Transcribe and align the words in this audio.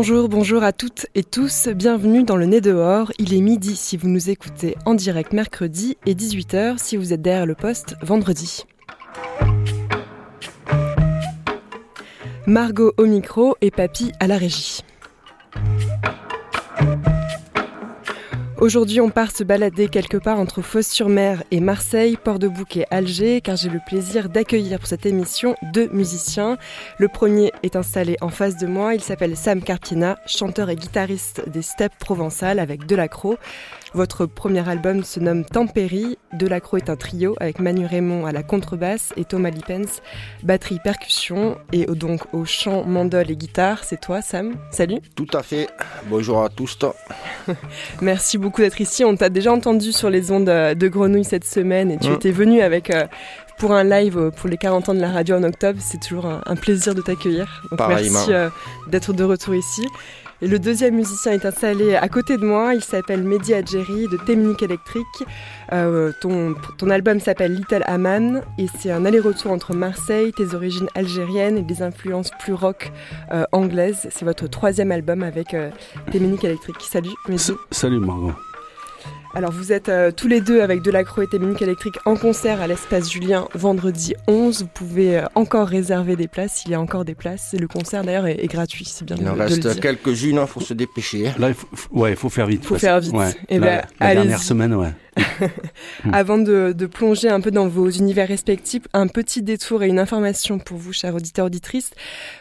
Bonjour, 0.00 0.28
bonjour 0.28 0.62
à 0.62 0.72
toutes 0.72 1.06
et 1.16 1.24
tous, 1.24 1.66
bienvenue 1.66 2.22
dans 2.22 2.36
le 2.36 2.46
Nez 2.46 2.60
dehors. 2.60 3.10
Il 3.18 3.34
est 3.34 3.40
midi 3.40 3.74
si 3.74 3.96
vous 3.96 4.06
nous 4.06 4.30
écoutez 4.30 4.76
en 4.86 4.94
direct 4.94 5.32
mercredi 5.32 5.96
et 6.06 6.14
18h 6.14 6.78
si 6.78 6.96
vous 6.96 7.12
êtes 7.12 7.20
derrière 7.20 7.46
le 7.46 7.56
poste 7.56 7.96
vendredi. 8.00 8.62
Margot 12.46 12.92
au 12.96 13.06
micro 13.06 13.56
et 13.60 13.72
Papy 13.72 14.12
à 14.20 14.28
la 14.28 14.38
régie. 14.38 14.84
Aujourd'hui, 18.60 19.00
on 19.00 19.08
part 19.08 19.30
se 19.30 19.44
balader 19.44 19.86
quelque 19.86 20.16
part 20.16 20.40
entre 20.40 20.62
Fos-sur-Mer 20.62 21.44
et 21.52 21.60
Marseille, 21.60 22.16
Port-de-Bouc 22.16 22.76
et 22.76 22.86
Alger, 22.90 23.40
car 23.40 23.54
j'ai 23.54 23.68
le 23.68 23.78
plaisir 23.86 24.28
d'accueillir 24.28 24.80
pour 24.80 24.88
cette 24.88 25.06
émission 25.06 25.54
deux 25.72 25.88
musiciens. 25.92 26.58
Le 26.98 27.06
premier 27.06 27.52
est 27.62 27.76
installé 27.76 28.16
en 28.20 28.30
face 28.30 28.56
de 28.56 28.66
moi, 28.66 28.96
il 28.96 29.00
s'appelle 29.00 29.36
Sam 29.36 29.62
Carpina, 29.62 30.18
chanteur 30.26 30.70
et 30.70 30.76
guitariste 30.76 31.48
des 31.48 31.62
steppes 31.62 31.96
provençales 32.00 32.58
avec 32.58 32.84
Delacro. 32.84 33.36
Votre 33.94 34.26
premier 34.26 34.68
album 34.68 35.02
se 35.02 35.20
nomme 35.20 35.44
Tempéry. 35.44 36.18
Delacro 36.32 36.76
est 36.76 36.90
un 36.90 36.96
trio 36.96 37.34
avec 37.40 37.58
Manu 37.58 37.86
Raymond 37.86 38.26
à 38.26 38.32
la 38.32 38.42
contrebasse 38.42 39.12
et 39.16 39.24
Thomas 39.24 39.50
Lippens, 39.50 40.02
batterie 40.42 40.78
percussion 40.82 41.56
et 41.72 41.86
donc 41.86 42.22
au 42.32 42.44
chant, 42.44 42.84
mandole 42.84 43.30
et 43.30 43.36
guitare. 43.36 43.84
C'est 43.84 44.00
toi, 44.00 44.20
Sam. 44.20 44.56
Salut. 44.70 44.98
Tout 45.14 45.26
à 45.32 45.42
fait. 45.42 45.68
Bonjour 46.06 46.42
à 46.42 46.48
tous. 46.48 46.78
Merci 48.02 48.38
beaucoup 48.38 48.60
d'être 48.60 48.80
ici. 48.80 49.04
On 49.04 49.16
t'a 49.16 49.30
déjà 49.30 49.52
entendu 49.52 49.92
sur 49.92 50.10
les 50.10 50.30
ondes 50.30 50.44
de 50.44 50.88
Grenouille 50.88 51.24
cette 51.24 51.44
semaine 51.44 51.90
et 51.90 51.98
tu 51.98 52.10
mm. 52.10 52.14
étais 52.14 52.30
venu 52.30 52.60
avec 52.60 52.90
euh, 52.90 53.06
pour 53.58 53.72
un 53.72 53.84
live 53.84 54.30
pour 54.36 54.48
les 54.48 54.56
40 54.56 54.90
ans 54.90 54.94
de 54.94 55.00
la 55.00 55.10
radio 55.10 55.36
en 55.36 55.42
octobre. 55.42 55.78
C'est 55.82 56.00
toujours 56.00 56.26
un, 56.26 56.56
plaisir 56.56 56.94
de 56.94 57.00
t'accueillir. 57.00 57.62
merci 57.88 58.32
euh, 58.32 58.50
d'être 58.88 59.12
de 59.12 59.24
retour 59.24 59.54
ici. 59.54 59.86
Le 60.40 60.58
deuxième 60.58 60.94
musicien 60.94 61.32
est 61.32 61.44
installé 61.44 61.96
à 61.96 62.08
côté 62.08 62.36
de 62.36 62.44
moi. 62.44 62.74
Il 62.74 62.82
s'appelle 62.82 63.24
Mehdi 63.24 63.54
Adjeri 63.54 64.06
de 64.06 64.16
Téminique 64.24 64.62
Électrique. 64.62 65.04
Euh, 65.72 66.12
ton, 66.20 66.54
ton, 66.78 66.90
album 66.90 67.18
s'appelle 67.18 67.54
Little 67.54 67.82
Aman 67.86 68.42
et 68.56 68.66
c'est 68.78 68.92
un 68.92 69.04
aller-retour 69.04 69.50
entre 69.50 69.74
Marseille, 69.74 70.32
tes 70.36 70.54
origines 70.54 70.88
algériennes 70.94 71.58
et 71.58 71.62
des 71.62 71.82
influences 71.82 72.30
plus 72.38 72.52
rock 72.52 72.92
euh, 73.32 73.44
anglaises. 73.50 74.06
C'est 74.10 74.24
votre 74.24 74.46
troisième 74.46 74.92
album 74.92 75.24
avec 75.24 75.54
euh, 75.54 75.70
Téminique 76.12 76.44
Électrique. 76.44 76.82
Salut 76.82 77.10
Mehdi. 77.28 77.52
Salut 77.72 77.98
Margot. 77.98 78.32
Alors 79.34 79.52
vous 79.52 79.72
êtes 79.72 79.88
euh, 79.88 80.10
tous 80.10 80.26
les 80.26 80.40
deux 80.40 80.62
avec 80.62 80.82
Delacro 80.82 81.22
et 81.22 81.26
Téminique 81.26 81.60
Électrique 81.60 81.98
en 82.06 82.16
concert 82.16 82.62
à 82.62 82.66
l'espace 82.66 83.10
Julien 83.10 83.46
vendredi 83.54 84.14
11. 84.26 84.62
Vous 84.62 84.68
pouvez 84.68 85.18
euh, 85.18 85.24
encore 85.34 85.68
réserver 85.68 86.16
des 86.16 86.28
places, 86.28 86.64
il 86.64 86.72
y 86.72 86.74
a 86.74 86.80
encore 86.80 87.04
des 87.04 87.14
places. 87.14 87.54
Le 87.58 87.68
concert 87.68 88.04
d'ailleurs 88.04 88.26
est, 88.26 88.46
gratuit, 88.46 88.86
c'est 88.86 89.04
bien 89.04 89.16
Il 89.20 89.28
en 89.28 89.34
reste 89.34 89.80
quelques-unes, 89.80 90.36
il 90.36 90.38
hein, 90.38 90.46
faut 90.46 90.60
se 90.60 90.72
dépêcher. 90.72 91.28
Hein. 91.28 91.34
Là, 91.38 91.48
il 91.48 91.54
faut, 91.54 91.68
ouais, 91.92 92.10
il 92.10 92.16
faut 92.16 92.30
faire 92.30 92.46
vite. 92.46 92.62
Il 92.64 92.68
faut 92.68 92.78
faire 92.78 93.00
vite. 93.00 93.14
Et 93.48 93.56
eh 93.56 93.58
la, 93.58 93.84
ben, 94.00 94.14
dernière 94.14 94.42
semaine, 94.42 94.74
ouais. 94.74 94.92
Avant 96.12 96.38
de, 96.38 96.74
plonger 96.86 97.28
un 97.28 97.40
peu 97.40 97.50
dans 97.50 97.68
vos 97.68 97.90
univers 97.90 98.28
respectifs, 98.28 98.82
un 98.92 99.08
petit 99.08 99.42
détour 99.42 99.82
et 99.82 99.88
une 99.88 99.98
information 99.98 100.58
pour 100.58 100.78
vous, 100.78 100.92
chers 100.92 101.14
auditeurs 101.14 101.46
auditrices. 101.46 101.90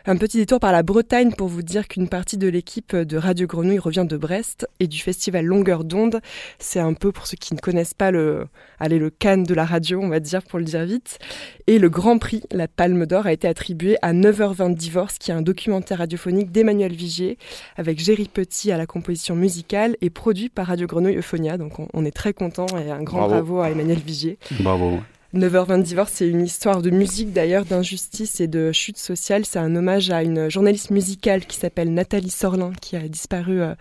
Un 0.05 0.17
petit 0.17 0.37
détour 0.37 0.59
par 0.59 0.71
la 0.71 0.83
Bretagne 0.83 1.31
pour 1.33 1.47
vous 1.47 1.63
dire 1.63 1.87
qu'une 1.87 2.07
partie 2.07 2.37
de 2.37 2.47
l'équipe 2.47 2.95
de 2.95 3.17
Radio 3.17 3.47
Grenouille 3.47 3.79
revient 3.79 4.05
de 4.07 4.17
Brest 4.17 4.67
et 4.79 4.87
du 4.87 4.99
festival 4.99 5.45
Longueur 5.45 5.83
d'onde. 5.83 6.21
C'est 6.59 6.79
un 6.79 6.93
peu 6.93 7.11
pour 7.11 7.27
ceux 7.27 7.37
qui 7.37 7.53
ne 7.53 7.59
connaissent 7.59 7.93
pas 7.93 8.11
le, 8.11 8.47
allez, 8.79 8.99
le 8.99 9.11
de 9.35 9.53
la 9.53 9.65
radio, 9.65 9.99
on 10.01 10.07
va 10.07 10.19
dire 10.19 10.41
pour 10.43 10.59
le 10.59 10.65
dire 10.65 10.85
vite. 10.85 11.19
Et 11.65 11.79
le 11.79 11.89
Grand 11.89 12.17
Prix, 12.17 12.43
la 12.51 12.67
Palme 12.67 13.05
d'Or, 13.05 13.25
a 13.25 13.33
été 13.33 13.47
attribué 13.47 13.97
à 14.01 14.13
9h20 14.13 14.73
Divorce, 14.73 15.17
qui 15.17 15.31
est 15.31 15.33
un 15.33 15.41
documentaire 15.41 15.97
radiophonique 15.97 16.51
d'Emmanuel 16.51 16.93
Vigier 16.93 17.37
avec 17.75 17.99
Géry 17.99 18.29
Petit 18.33 18.71
à 18.71 18.77
la 18.77 18.85
composition 18.85 19.35
musicale 19.35 19.97
et 20.01 20.09
produit 20.09 20.47
par 20.47 20.67
Radio 20.67 20.87
Grenouille 20.87 21.17
Euphonia. 21.17 21.57
Donc 21.57 21.79
on, 21.79 21.87
on 21.93 22.05
est 22.05 22.15
très 22.15 22.33
content 22.33 22.66
et 22.77 22.91
un 22.91 23.03
grand 23.03 23.27
bravo, 23.27 23.61
à 23.61 23.71
Emmanuel 23.71 23.99
Vigier. 23.99 24.37
Bravo. 24.59 24.99
9h20 25.33 25.83
divorce, 25.83 26.13
c'est 26.13 26.27
une 26.27 26.45
histoire 26.45 26.81
de 26.81 26.89
musique 26.89 27.33
d'ailleurs, 27.33 27.65
d'injustice 27.65 28.39
et 28.39 28.47
de 28.47 28.71
chute 28.71 28.97
sociale. 28.97 29.45
C'est 29.45 29.59
un 29.59 29.75
hommage 29.75 30.09
à 30.09 30.23
une 30.23 30.49
journaliste 30.49 30.89
musicale 30.89 31.45
qui 31.45 31.57
s'appelle 31.57 31.93
Nathalie 31.93 32.29
Sorlin, 32.29 32.71
qui 32.81 32.95
a 32.95 33.07
disparu 33.09 33.61
euh, 33.61 33.75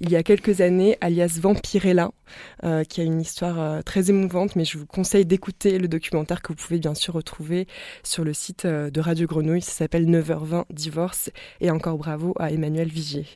il 0.00 0.10
y 0.10 0.16
a 0.16 0.22
quelques 0.22 0.62
années, 0.62 0.96
alias 1.02 1.38
Vampirella, 1.38 2.12
euh, 2.64 2.82
qui 2.82 3.02
a 3.02 3.04
une 3.04 3.20
histoire 3.20 3.60
euh, 3.60 3.82
très 3.82 4.08
émouvante. 4.08 4.56
Mais 4.56 4.64
je 4.64 4.78
vous 4.78 4.86
conseille 4.86 5.26
d'écouter 5.26 5.78
le 5.78 5.86
documentaire 5.86 6.40
que 6.40 6.48
vous 6.48 6.56
pouvez 6.56 6.78
bien 6.78 6.94
sûr 6.94 7.12
retrouver 7.12 7.68
sur 8.02 8.24
le 8.24 8.32
site 8.32 8.66
de 8.66 9.00
Radio 9.00 9.26
Grenouille. 9.26 9.62
Ça 9.62 9.72
s'appelle 9.72 10.06
9h20 10.06 10.64
divorce. 10.70 11.30
Et 11.60 11.70
encore 11.70 11.98
bravo 11.98 12.32
à 12.38 12.50
Emmanuel 12.50 12.88
Vigier. 12.88 13.26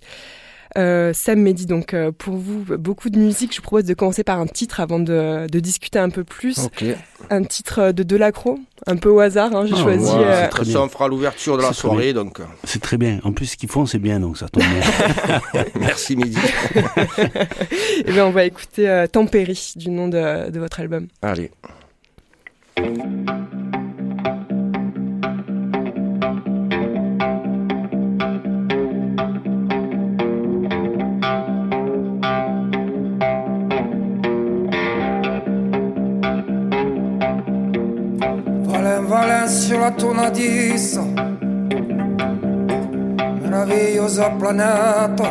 Euh, 0.78 1.12
Sam 1.12 1.40
Mehdi, 1.40 1.66
donc 1.66 1.94
euh, 1.94 2.12
pour 2.16 2.36
vous, 2.36 2.64
beaucoup 2.78 3.10
de 3.10 3.18
musique. 3.18 3.52
Je 3.52 3.56
vous 3.56 3.62
propose 3.62 3.84
de 3.84 3.94
commencer 3.94 4.22
par 4.22 4.38
un 4.38 4.46
titre 4.46 4.80
avant 4.80 5.00
de, 5.00 5.46
discuter 5.48 5.98
un 5.98 6.10
peu 6.10 6.24
plus. 6.24 6.68
Un 7.28 7.44
titre 7.44 7.78
euh, 7.80 7.92
de 7.92 8.02
Delacro, 8.02 8.58
un 8.86 8.96
peu 8.96 9.08
au 9.08 9.20
hasard. 9.20 9.54
Hein, 9.54 9.66
j'ai 9.66 9.74
ah, 9.76 9.82
choisi. 9.82 10.72
Ça, 10.72 10.82
on 10.82 10.88
fera 10.88 11.08
l'ouverture 11.08 11.56
de 11.56 11.62
la 11.62 11.72
soirée, 11.72 12.12
donc. 12.12 12.40
C'est 12.64 12.80
très 12.80 12.98
bien. 12.98 13.20
En 13.24 13.32
plus, 13.32 13.46
ce 13.46 13.56
qu'ils 13.56 13.68
font, 13.68 13.86
c'est 13.86 13.98
bien, 13.98 14.20
donc 14.20 14.38
ça 14.38 14.48
tombe 14.48 14.62
bien. 14.62 15.64
Merci 15.80 16.16
Mehdi. 16.16 16.38
Et 16.76 16.82
eh 18.06 18.12
bien, 18.12 18.26
on 18.26 18.30
va 18.30 18.44
écouter 18.44 19.06
Tempéry 19.12 19.72
du 19.76 19.90
nom 19.90 20.08
de, 20.08 20.50
de 20.50 20.60
votre 20.60 20.80
album. 20.80 21.08
Allez. 21.22 21.50
Sur 39.48 39.80
la 39.80 39.90
tournadisse, 39.90 41.00
meravigliosa 43.40 44.30
planeta, 44.38 45.30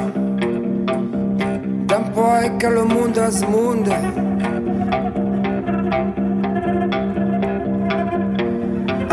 d'un 1.86 2.12
poi 2.14 2.58
che 2.58 2.68
il 2.68 2.84
mondo 2.86 3.24
è 3.24 3.30
smondo. 3.30 3.96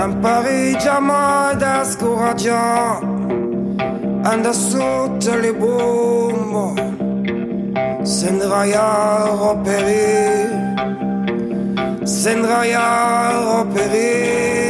Un 0.03 0.19
Parigi 0.21 0.89
mai 1.01 1.57
da 1.57 1.85
scoraggiare, 1.85 3.07
anda 4.23 4.53
sotto 4.53 5.37
le 5.37 5.55
bombe, 5.55 6.83
sembra 8.03 8.65
Sen 12.07 12.45
Raya 12.45 13.61
operiert. 13.61 14.66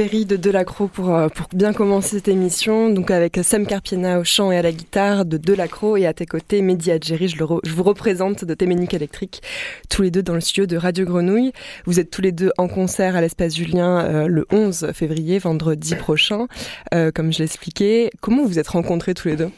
Tempéry 0.00 0.24
de 0.24 0.36
Delacroix 0.36 0.88
pour, 0.88 1.14
euh, 1.14 1.28
pour 1.28 1.46
bien 1.52 1.74
commencer 1.74 2.16
cette 2.16 2.28
émission. 2.28 2.88
Donc 2.88 3.10
avec 3.10 3.38
Sam 3.42 3.66
Carpiena 3.66 4.18
au 4.18 4.24
chant 4.24 4.50
et 4.50 4.56
à 4.56 4.62
la 4.62 4.72
guitare 4.72 5.26
de 5.26 5.36
Delacroix 5.36 6.00
et 6.00 6.06
à 6.06 6.14
tes 6.14 6.24
côtés 6.24 6.62
Mehdi 6.62 6.90
Adjeri, 6.90 7.28
je, 7.28 7.36
je 7.36 7.72
vous 7.74 7.82
représente 7.82 8.46
de 8.46 8.54
Téménique 8.54 8.94
électrique, 8.94 9.42
tous 9.90 10.00
les 10.00 10.10
deux 10.10 10.22
dans 10.22 10.32
le 10.32 10.40
studio 10.40 10.64
de 10.64 10.78
Radio 10.78 11.04
Grenouille. 11.04 11.52
Vous 11.84 12.00
êtes 12.00 12.08
tous 12.08 12.22
les 12.22 12.32
deux 12.32 12.50
en 12.56 12.66
concert 12.66 13.14
à 13.14 13.20
l'espace 13.20 13.54
Julien 13.54 14.02
euh, 14.06 14.26
le 14.26 14.46
11 14.50 14.92
février, 14.94 15.38
vendredi 15.38 15.94
prochain, 15.96 16.46
euh, 16.94 17.10
comme 17.14 17.30
je 17.30 17.40
l'expliquais. 17.40 18.10
Comment 18.22 18.46
vous 18.46 18.58
êtes 18.58 18.68
rencontrés 18.68 19.12
tous 19.12 19.28
les 19.28 19.36
deux? 19.36 19.50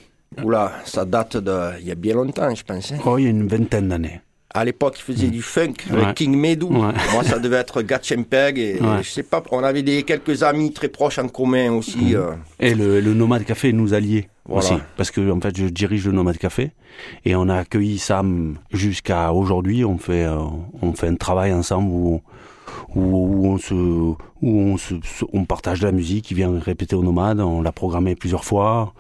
Oula, 0.42 0.72
ça 0.84 1.04
date 1.04 1.36
de 1.36 1.78
il 1.78 1.86
y 1.86 1.92
a 1.92 1.94
bien 1.94 2.14
longtemps, 2.14 2.52
je 2.52 2.64
pense. 2.64 2.92
Oh, 3.06 3.16
il 3.16 3.24
y 3.24 3.26
a 3.28 3.30
une 3.30 3.46
vingtaine 3.46 3.90
d'années. 3.90 4.20
À 4.54 4.64
l'époque, 4.66 4.96
il 4.98 5.02
faisait 5.14 5.28
du 5.28 5.40
funk 5.40 5.72
avec 5.90 6.04
Ouais. 6.06 6.14
King 6.14 6.36
Medu. 6.36 6.66
Ouais. 6.66 6.92
Moi, 7.12 7.24
ça 7.24 7.38
devait 7.38 7.56
être 7.56 7.80
Gatchempeg. 7.82 8.58
Et, 8.58 8.78
Ouais. 8.80 9.02
je 9.02 9.08
sais 9.08 9.22
pas, 9.22 9.42
on 9.50 9.62
avait 9.64 9.82
des, 9.82 10.02
quelques 10.02 10.42
amis 10.42 10.72
très 10.72 10.88
proches 10.88 11.18
en 11.18 11.28
commun 11.28 11.72
aussi. 11.72 12.14
euh, 12.14 12.32
Et 12.60 12.74
le, 12.74 13.00
le 13.00 13.14
Nomade 13.14 13.44
Café 13.44 13.72
nous 13.72 13.94
alliait 13.94 14.28
Voilà. 14.46 14.60
aussi. 14.64 14.74
Parce 14.98 15.10
que, 15.10 15.30
en 15.30 15.40
fait, 15.40 15.56
je 15.56 15.66
dirige 15.66 16.06
le 16.06 16.12
Nomade 16.12 16.36
Café. 16.36 16.72
Et 17.24 17.34
on 17.34 17.48
a 17.48 17.56
accueilli 17.56 17.98
Sam 17.98 18.56
jusqu'à 18.72 19.32
aujourd'hui. 19.32 19.84
On 19.86 19.96
fait, 19.96 20.24
euh, 20.24 20.36
on 20.82 20.92
fait 20.92 21.08
un 21.08 21.14
travail 21.16 21.52
ensemble 21.54 21.88
où, 21.90 22.20
où, 22.94 23.46
on 23.46 23.56
se, 23.58 23.72
où 23.72 24.16
on 24.42 24.76
se, 24.76 24.94
on 25.32 25.44
partage 25.46 25.80
de 25.80 25.86
la 25.86 25.92
musique. 25.92 26.30
Il 26.30 26.34
vient 26.36 26.52
répéter 26.60 26.94
au 26.94 27.02
Nomade. 27.02 27.40
On 27.40 27.62
l'a 27.62 27.72
programmé 27.72 28.16
plusieurs 28.16 28.44
fois. 28.44 28.92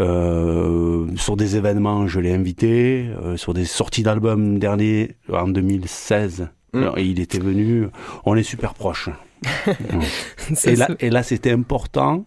Euh, 0.00 1.06
sur 1.16 1.36
des 1.36 1.56
événements, 1.56 2.06
je 2.06 2.18
l'ai 2.20 2.32
invité. 2.32 3.06
Euh, 3.22 3.36
sur 3.36 3.54
des 3.54 3.64
sorties 3.64 4.02
d'albums 4.02 4.58
derniers, 4.58 5.16
en 5.32 5.48
2016. 5.48 6.48
Mm. 6.72 6.78
Alors, 6.78 6.98
il 6.98 7.20
était 7.20 7.38
venu. 7.38 7.88
On 8.24 8.34
est 8.36 8.42
super 8.42 8.74
proches. 8.74 9.10
Et 10.64 10.76
là, 10.76 10.86
se- 10.86 11.04
et 11.04 11.10
là 11.10 11.22
c'était 11.24 11.50
important 11.50 12.24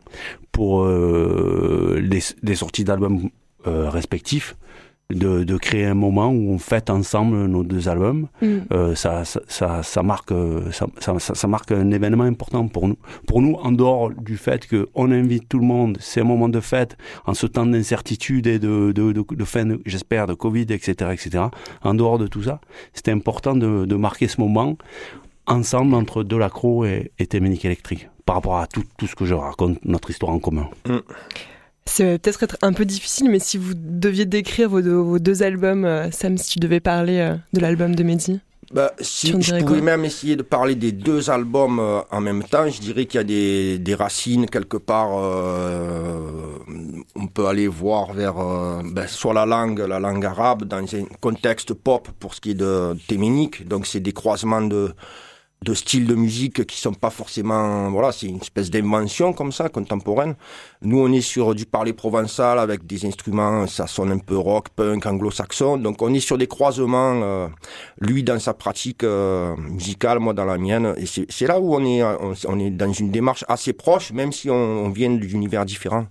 pour 0.52 0.84
euh, 0.84 1.98
les, 2.04 2.20
les 2.44 2.56
sorties 2.56 2.84
d'albums 2.84 3.30
respectifs 3.66 4.56
de, 5.12 5.44
de 5.44 5.58
créer 5.58 5.86
un 5.86 5.94
moment 5.94 6.30
où 6.30 6.50
on 6.52 6.58
fête 6.58 6.90
ensemble 6.90 7.46
nos 7.46 7.64
deux 7.64 7.88
albums. 7.88 8.28
Mm. 8.42 8.48
Euh, 8.74 8.96
ça, 8.96 9.24
ça, 9.24 9.40
ça, 9.48 9.84
ça 9.84 10.02
marque, 10.04 10.32
ça, 10.72 10.88
ça, 11.00 11.20
ça- 11.20 11.36
ça 11.36 11.48
marque 11.48 11.72
un 11.72 11.92
événement 11.92 12.24
important 12.24 12.68
pour 12.68 12.88
nous. 12.88 12.98
Pour 13.28 13.42
nous, 13.42 13.54
en 13.54 13.72
dehors 13.72 14.10
du 14.10 14.36
fait 14.38 14.68
qu'on 14.68 15.12
invite 15.12 15.48
tout 15.48 15.60
le 15.60 15.66
monde, 15.66 15.98
c'est 16.00 16.22
un 16.22 16.26
moment 16.26 16.50
de 16.50 16.60
fête, 16.60 16.98
en 17.26 17.34
ce 17.36 17.46
temps 17.46 17.66
d'incertitude 17.68 18.48
et 18.48 18.58
de, 18.58 18.92
de, 18.94 19.12
de, 19.12 19.24
de 19.30 19.44
fin, 19.46 19.78
j'espère, 19.86 20.26
de 20.26 20.34
Covid, 20.34 20.66
etc., 20.70 21.12
etc. 21.14 21.44
En 21.84 21.94
dehors 21.94 22.18
de 22.18 22.26
tout 22.28 22.44
ça, 22.44 22.60
c'était 22.94 23.12
important 23.12 23.56
de, 23.56 23.86
de 23.86 23.96
marquer 23.96 24.28
ce 24.28 24.42
moment 24.42 24.76
ensemble 25.48 25.94
entre 25.94 26.24
Delacroix 26.24 26.88
et, 26.90 27.12
et 27.20 27.28
Téménique 27.28 27.66
électrique 27.66 28.10
par 28.26 28.38
rapport 28.38 28.58
à 28.58 28.66
tout, 28.66 28.84
tout 28.98 29.06
ce 29.06 29.16
que 29.16 29.26
je 29.26 29.36
raconte, 29.36 29.78
notre 29.86 30.10
histoire 30.10 30.32
en 30.32 30.40
commun. 30.40 30.68
Ça 30.88 30.94
va 32.00 32.18
peut-être 32.20 32.44
être 32.44 32.58
un 32.62 32.74
peu 32.74 32.86
difficile, 32.86 33.30
mais 33.30 33.40
si 33.40 33.58
vous 33.58 33.74
deviez 33.76 34.26
décrire 34.26 34.70
vos 34.70 34.82
deux, 34.82 34.96
vos 34.96 35.20
deux 35.20 35.44
albums, 35.44 35.86
euh, 35.86 36.10
Sam, 36.12 36.38
si 36.38 36.52
tu 36.52 36.60
devais 36.60 36.80
parler 36.80 37.20
euh, 37.20 37.36
de 37.54 37.60
l'album 37.60 37.96
de 37.96 38.04
Mehdi. 38.04 38.40
bah, 38.74 38.92
si 39.00 39.28
je 39.42 39.64
pouvais 39.64 39.82
même 39.82 40.04
essayer 40.04 40.36
de 40.36 40.42
parler 40.42 40.76
des 40.76 40.92
deux 40.92 41.30
albums 41.30 41.80
euh, 41.80 42.02
en 42.12 42.22
même 42.22 42.44
temps, 42.44 42.68
je 42.70 42.82
dirais 42.82 43.06
qu'il 43.06 43.20
y 43.20 43.22
a 43.22 43.24
des, 43.24 43.78
des 43.80 43.96
racines 43.96 44.48
quelque 44.48 44.78
part. 44.78 45.12
euh, 45.18 46.58
on 47.16 47.28
peut 47.28 47.46
aller 47.48 47.68
voir 47.68 48.14
vers 48.14 48.40
euh, 48.40 48.82
ben, 48.84 49.08
soit 49.08 49.34
la 49.34 49.46
langue, 49.46 49.80
la 49.80 50.00
langue 50.00 50.26
arabe, 50.26 50.64
dans 50.66 50.78
un 50.80 51.06
contexte 51.22 51.74
pop 51.74 52.10
pour 52.20 52.34
ce 52.34 52.42
qui 52.42 52.52
est 52.52 52.56
de 52.56 52.96
téménique. 53.08 53.68
Donc 53.68 53.86
c'est 53.86 54.00
des 54.00 54.12
croisements 54.14 54.62
de 54.62 54.92
de 55.64 55.74
styles 55.74 56.06
de 56.06 56.14
musique 56.16 56.66
qui 56.68 56.78
sont 56.80 56.94
pas 56.94 57.10
forcément 57.10 57.90
voilà 57.90 58.12
c'est 58.12 58.28
une 58.28 58.38
espèce 58.38 58.70
d'invention 58.70 59.34
comme 59.34 59.52
ça 59.52 59.70
contemporaine. 59.70 60.36
Nous 60.84 61.00
on 61.00 61.12
est 61.12 61.22
sur 61.22 61.56
du 61.56 61.66
parler 61.66 61.94
provençal 61.94 62.60
avec 62.60 62.86
des 62.86 63.06
instruments 63.06 63.66
ça 63.66 63.88
sonne 63.88 64.12
un 64.12 64.20
peu 64.20 64.38
rock 64.38 64.70
punk 64.76 65.06
anglo-saxon. 65.06 65.78
Donc 65.78 66.02
on 66.02 66.14
est 66.14 66.20
sur 66.20 66.38
des 66.38 66.46
croisements 66.48 67.20
euh, 67.24 67.48
lui 68.00 68.22
dans 68.24 68.38
sa 68.40 68.54
pratique 68.54 69.04
euh, 69.04 69.56
musicale 69.58 70.20
moi 70.20 70.34
dans 70.34 70.46
la 70.46 70.58
mienne. 70.58 70.94
Et 70.98 71.06
c'est 71.08 71.48
là 71.48 71.60
où 71.60 71.74
on 71.74 71.84
est 71.84 72.04
on, 72.04 72.34
on 72.48 72.60
est 72.60 72.70
dans 72.70 72.92
une 72.94 73.10
démarche 73.10 73.44
assez 73.48 73.74
proche 73.74 74.12
même 74.12 74.32
si 74.32 74.50
on, 74.52 74.86
on 74.86 74.90
vient 74.90 75.10
d'univers 75.16 75.66
différents 75.66 76.06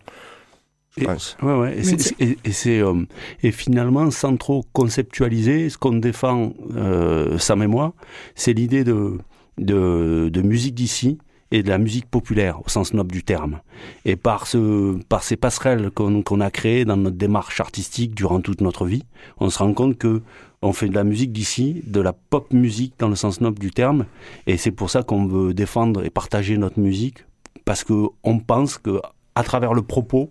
je 0.97 1.03
Et- 1.03 1.07
pense. 1.07 1.37
Ouais, 1.43 1.55
ouais. 1.59 1.77
Et, 2.21 2.37
et, 2.47 2.81
euh, 2.81 3.05
et 3.43 3.51
finalement, 3.51 4.11
sans 4.13 4.37
trop 4.37 4.65
conceptualiser, 4.73 5.69
ce 5.69 5.77
qu'on 5.77 5.95
défend, 5.95 6.53
euh, 6.77 7.37
Sam 7.39 7.63
et 7.65 7.67
moi, 7.67 7.95
c'est 8.37 8.53
l'idée 8.53 8.85
de, 8.85 9.19
de 9.59 10.29
de 10.33 10.43
musique 10.43 10.75
d'ici 10.75 11.19
et 11.51 11.63
de 11.63 11.69
la 11.69 11.79
musique 11.79 12.07
populaire 12.07 12.61
au 12.65 12.69
sens 12.69 12.95
noble 12.95 13.13
du 13.13 13.23
terme. 13.23 13.61
Et 14.05 14.17
par 14.17 14.47
ce 14.47 14.99
par 15.09 15.23
ces 15.23 15.37
passerelles 15.37 15.91
qu'on 15.91 16.23
qu'on 16.23 16.41
a 16.41 16.51
créées 16.51 16.85
dans 16.85 16.97
notre 16.97 17.17
démarche 17.17 17.61
artistique 17.61 18.15
durant 18.15 18.41
toute 18.41 18.61
notre 18.61 18.87
vie, 18.87 19.05
on 19.39 19.51
se 19.51 19.59
rend 19.59 19.73
compte 19.75 19.97
que 19.99 20.23
on 20.63 20.73
fait 20.73 20.89
de 20.89 20.95
la 20.95 21.05
musique 21.05 21.33
d'ici, 21.33 21.83
de 21.87 22.01
la 22.01 22.13
pop 22.15 22.53
musique 22.53 22.95
dans 22.99 23.09
le 23.09 23.17
sens 23.17 23.41
noble 23.43 23.59
du 23.59 23.71
terme, 23.71 24.07
et 24.47 24.57
c'est 24.57 24.71
pour 24.73 24.89
ça 24.89 25.03
qu'on 25.03 25.27
veut 25.27 25.53
défendre 25.53 26.05
et 26.05 26.11
partager 26.11 26.57
notre 26.57 26.81
musique 26.81 27.25
parce 27.67 27.85
que 27.85 28.09
on 28.25 28.39
pense 28.39 28.79
que 28.79 29.01
à 29.35 29.43
travers 29.43 29.75
le 29.75 29.83
propos 29.83 30.31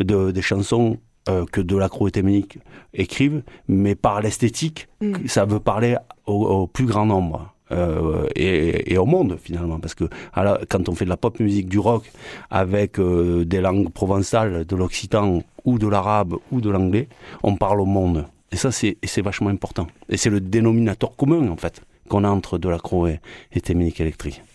de, 0.00 0.30
des 0.30 0.42
chansons 0.42 0.98
euh, 1.28 1.44
que 1.50 1.60
Delacroix 1.60 2.08
et 2.08 2.12
Téménique 2.12 2.58
écrivent, 2.94 3.42
mais 3.68 3.94
par 3.94 4.20
l'esthétique, 4.20 4.88
Mm. 5.02 5.26
ça 5.26 5.44
veut 5.44 5.60
parler 5.60 5.96
au, 6.26 6.46
au 6.46 6.66
plus 6.66 6.86
grand 6.86 7.06
nombre. 7.06 7.52
Euh, 7.72 8.26
et, 8.36 8.96
au 8.98 9.06
monde 9.06 9.38
finalement. 9.42 9.78
Parce 9.78 9.94
que 9.94 10.04
alors, 10.32 10.58
quand 10.68 10.88
on 10.88 10.94
fait 10.94 11.04
de 11.04 11.10
la 11.10 11.16
pop 11.16 11.38
musique 11.40 11.68
du 11.68 11.78
rock 11.78 12.10
avec 12.50 12.98
euh, 12.98 13.44
des 13.44 13.60
langues 13.60 13.90
provençales 13.90 14.64
de 14.64 14.76
l'occitan 14.76 15.42
ou 15.64 15.78
de 15.78 15.88
l'arabe 15.88 16.34
ou 16.50 16.60
de 16.60 16.70
l'anglais 16.70 17.08
on 17.42 17.56
parle 17.56 17.80
au 17.80 17.86
monde. 17.86 18.26
Et 18.50 18.56
ça 18.56 18.70
c'est 18.70 19.22
vachement 19.22 19.50
important. 19.50 19.86
Et 20.08 20.16
c'est 20.16 20.30
le 20.30 20.40
dénominateur 20.40 21.16
commun 21.16 21.48
en 21.48 21.56
fait 21.56 21.80
qu'on 22.08 22.24
a 22.24 22.28
entre 22.28 22.58
Delacroix 22.58 23.10
et, 23.10 23.20
et 23.52 23.60
Téménique 23.60 24.00
Euh, 24.00 24.51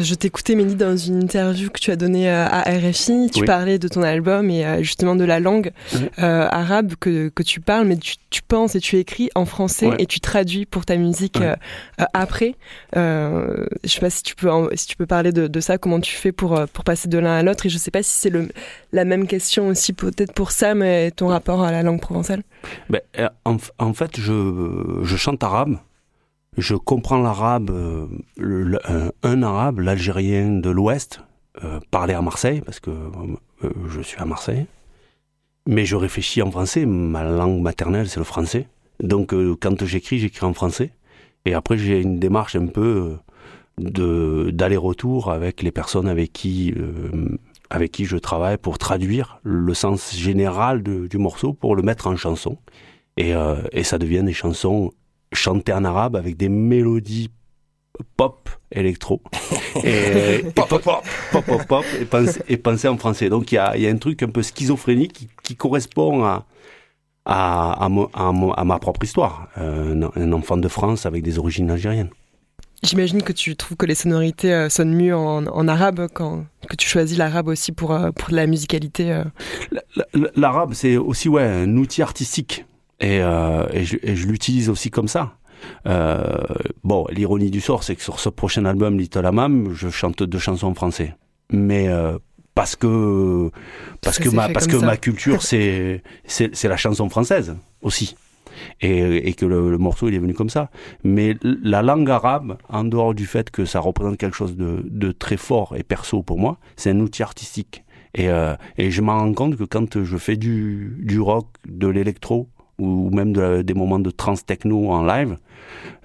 Je 0.00 0.14
t'écoutais, 0.14 0.54
Mehdi, 0.54 0.74
dans 0.76 0.96
une 0.96 1.22
interview 1.24 1.68
que 1.68 1.78
tu 1.78 1.90
as 1.90 1.96
donnée 1.96 2.30
euh, 2.30 2.46
à 2.46 2.62
RFI. 2.62 3.30
Tu 3.32 3.40
Oui. 3.40 3.46
parlais 3.46 3.78
de 3.78 3.88
ton 3.88 4.02
album 4.02 4.48
et 4.48 4.64
euh, 4.64 4.82
justement 4.82 5.14
de 5.16 5.24
la 5.24 5.38
langue 5.40 5.72
euh, 6.18 6.48
arabe 6.50 6.94
que, 6.98 7.28
que 7.28 7.42
tu 7.42 7.60
parles, 7.60 7.86
mais 7.86 7.96
tu, 7.96 8.14
tu 8.30 8.42
penses 8.42 8.74
et 8.74 8.80
tu 8.80 8.96
écris 8.96 9.28
en 9.34 9.44
français 9.44 9.88
Ouais. 9.88 9.96
et 9.98 10.06
tu 10.06 10.20
traduis 10.20 10.64
pour 10.66 10.86
ta 10.86 10.96
musique 10.96 11.36
Ouais. 11.40 11.46
euh, 11.48 11.54
euh, 12.00 12.04
après. 12.14 12.54
Euh, 12.96 13.66
je 13.84 13.88
sais 13.90 14.00
pas 14.00 14.10
si 14.10 14.22
tu 14.22 14.34
peux, 14.34 14.48
si 14.74 14.86
tu 14.86 14.96
peux 14.96 15.06
parler 15.06 15.32
de, 15.32 15.46
de 15.46 15.60
ça, 15.60 15.78
comment 15.78 16.00
tu 16.00 16.14
fais 16.14 16.32
pour, 16.32 16.56
euh, 16.56 16.66
pour 16.72 16.84
passer 16.84 17.08
de 17.08 17.18
l'un 17.18 17.36
à 17.36 17.42
l'autre. 17.42 17.66
Et 17.66 17.68
je 17.68 17.78
sais 17.78 17.90
pas 17.90 18.02
si 18.02 18.10
c'est 18.16 18.32
la 18.92 19.04
même 19.04 19.26
question 19.26 19.68
aussi 19.68 19.92
peut-être 19.92 20.32
pour 20.32 20.52
Sam 20.52 20.82
et 20.82 21.10
ton 21.14 21.26
rapport 21.28 21.62
à 21.62 21.70
la 21.72 21.82
langue 21.82 22.00
provençale. 22.00 22.42
Ben, 22.88 23.00
euh, 23.18 23.28
en, 23.44 23.56
en 23.78 23.92
fait, 23.92 24.18
je, 24.18 25.00
je 25.02 25.16
chante 25.16 25.42
arabe. 25.42 25.76
Je 26.58 26.74
comprends 26.74 27.18
l'arabe, 27.20 27.70
euh, 27.70 28.06
le- 28.36 28.78
un, 29.22 29.42
arabe, 29.42 29.80
l'algérien 29.80 30.50
de 30.50 30.68
l'Ouest, 30.70 31.22
euh, 31.64 31.80
parler 31.90 32.12
à 32.14 32.20
Marseille, 32.20 32.60
parce 32.60 32.78
que 32.78 32.90
euh, 32.90 33.70
je 33.88 34.00
suis 34.02 34.18
à 34.20 34.26
Marseille. 34.26 34.66
Mais 35.66 35.86
je 35.86 35.96
réfléchis 35.96 36.42
en 36.42 36.50
français. 36.50 36.84
Ma 36.84 37.24
langue 37.24 37.60
maternelle, 37.62 38.08
c'est 38.08 38.20
le 38.20 38.24
français. 38.24 38.66
Donc, 39.00 39.32
euh, 39.32 39.56
quand 39.60 39.82
j'écris, 39.84 40.18
j'écris 40.18 40.44
en 40.44 40.52
français. 40.52 40.90
Et 41.46 41.54
après, 41.54 41.78
j'ai 41.78 42.00
une 42.00 42.18
démarche 42.18 42.54
un 42.56 42.66
peu 42.66 43.18
euh, 43.80 43.82
de 43.90 44.50
d'aller-retour 44.50 45.30
avec 45.32 45.62
les 45.62 45.72
personnes 45.72 46.08
avec 46.08 46.32
qui 46.32 46.74
euh, 46.76 47.38
avec 47.70 47.90
qui 47.92 48.04
je 48.04 48.18
travaille 48.18 48.58
pour 48.58 48.76
traduire 48.76 49.40
le 49.42 49.72
sens 49.72 50.14
général 50.14 50.82
du 50.82 51.18
morceau 51.18 51.54
pour 51.54 51.74
le 51.74 51.82
mettre 51.82 52.06
en 52.06 52.16
chanson. 52.16 52.58
Et, 53.16 53.34
euh, 53.34 53.56
et 53.72 53.82
ça 53.82 53.96
devient 53.98 54.22
des 54.22 54.32
chansons 54.34 54.92
chantées 55.32 55.72
en 55.72 55.84
arabe 55.84 56.16
avec 56.16 56.36
des 56.36 56.48
mélodies 56.48 57.30
pop 58.16 58.48
électro 58.70 59.20
et, 59.84 60.36
et 60.36 60.42
Pop, 60.54 60.68
pop, 60.68 60.82
pop. 60.82 61.04
pop 61.30 61.44
pop 61.46 61.84
pop 62.08 62.26
et 62.48 62.56
pensées 62.56 62.88
en 62.88 62.96
français 62.96 63.28
donc 63.28 63.52
il 63.52 63.56
y 63.56 63.58
a, 63.58 63.76
il 63.76 63.82
y 63.82 63.86
a 63.86 63.90
un 63.90 63.96
truc 63.98 64.22
un 64.22 64.28
peu 64.30 64.42
schizophrénique 64.42 65.12
qui, 65.12 65.28
qui 65.42 65.56
correspond 65.56 66.24
à 66.24 66.46
à, 67.24 67.84
à, 67.84 67.88
mo- 67.88 68.10
à 68.14 68.32
mo- 68.32 68.52
à 68.56 68.64
ma 68.64 68.78
propre 68.80 69.04
histoire 69.04 69.48
Euh, 69.58 70.08
un, 70.16 70.32
enfant 70.32 70.56
de 70.56 70.66
France 70.68 71.06
avec 71.06 71.22
des 71.22 71.38
origines 71.38 71.70
algériennes 71.70 72.10
J'imagine 72.82 73.22
que 73.22 73.32
tu 73.32 73.54
trouves 73.54 73.76
que 73.76 73.86
les 73.86 73.94
sonorités 73.94 74.52
euh, 74.52 74.68
sonnent 74.68 74.96
mieux 74.96 75.14
en, 75.14 75.46
en 75.46 75.68
arabe, 75.68 76.08
quand, 76.12 76.44
que 76.68 76.74
tu 76.74 76.88
choisis 76.88 77.16
l'arabe 77.16 77.46
aussi 77.46 77.70
pour, 77.70 77.92
euh, 77.92 78.10
pour 78.10 78.32
la 78.34 78.48
musicalité. 78.48 79.12
euh. 79.12 79.22
L'arabe, 80.34 80.72
c'est 80.74 80.96
aussi 80.96 81.28
ouais, 81.28 81.44
un 81.44 81.76
outil 81.76 82.02
artistique. 82.02 82.64
Et, 83.02 83.20
euh, 83.20 83.66
et 83.72 83.84
je, 83.84 83.96
et 84.02 84.16
je 84.16 84.26
l'utilise 84.26 84.70
aussi 84.70 84.90
comme 84.90 85.08
ça. 85.08 85.36
Euh, 85.86 86.22
bon, 86.84 87.06
l'ironie 87.10 87.50
du 87.50 87.60
sort, 87.60 87.82
c'est 87.82 87.96
que 87.96 88.02
sur 88.02 88.20
ce 88.20 88.28
prochain 88.28 88.64
album, 88.64 88.98
Little 88.98 89.26
Amam, 89.26 89.72
je 89.74 89.88
chante 89.88 90.22
deux 90.22 90.38
chansons 90.38 90.68
en 90.68 90.74
français. 90.74 91.14
Mais 91.50 91.88
euh, 91.88 92.18
parce 92.54 92.76
que 92.76 93.50
parce 94.00 94.16
Ça 94.18 94.24
que 94.24 94.28
ma 94.30 94.48
parce 94.48 94.66
que 94.66 94.78
ça. 94.78 94.86
ma 94.86 94.96
culture, 94.96 95.42
c'est 95.50 96.02
c'est 96.24 96.54
c'est 96.54 96.68
la 96.68 96.76
chanson 96.76 97.08
française 97.08 97.56
aussi. 97.82 98.16
et, 98.80 99.32
que 99.34 99.46
le, 99.46 99.78
morceau 99.78 100.08
il 100.08 100.14
est 100.14 100.18
venu 100.18 100.34
comme 100.34 100.50
ça. 100.50 100.70
Mais 101.02 101.36
la 101.42 101.82
langue 101.82 102.10
arabe, 102.10 102.58
en 102.68 102.84
dehors 102.84 103.14
du 103.14 103.26
fait 103.26 103.50
que 103.50 103.64
ça 103.64 103.80
représente 103.80 104.18
quelque 104.18 104.36
chose 104.36 104.56
de, 104.56 105.12
très 105.12 105.36
fort 105.36 105.74
et 105.76 105.82
perso 105.82 106.22
pour 106.22 106.38
moi, 106.38 106.58
c'est 106.76 106.90
un 106.90 107.00
outil 107.00 107.22
artistique. 107.22 107.84
Et, 108.14 108.28
euh, 108.28 108.54
et 108.76 108.90
je 108.90 109.00
m'en 109.00 109.18
rends 109.18 109.32
compte 109.32 109.56
que 109.56 109.64
quand 109.64 110.04
je 110.04 110.16
fais 110.18 110.36
du, 110.36 110.98
du 111.00 111.18
rock, 111.18 111.46
de 111.66 111.88
l'électro, 111.88 112.50
ou 112.82 113.10
même 113.10 113.62
des 113.62 113.74
moments 113.74 113.98
de 113.98 114.10
trance 114.10 114.44
techno 114.44 114.90
en 114.90 115.04
live, 115.04 115.36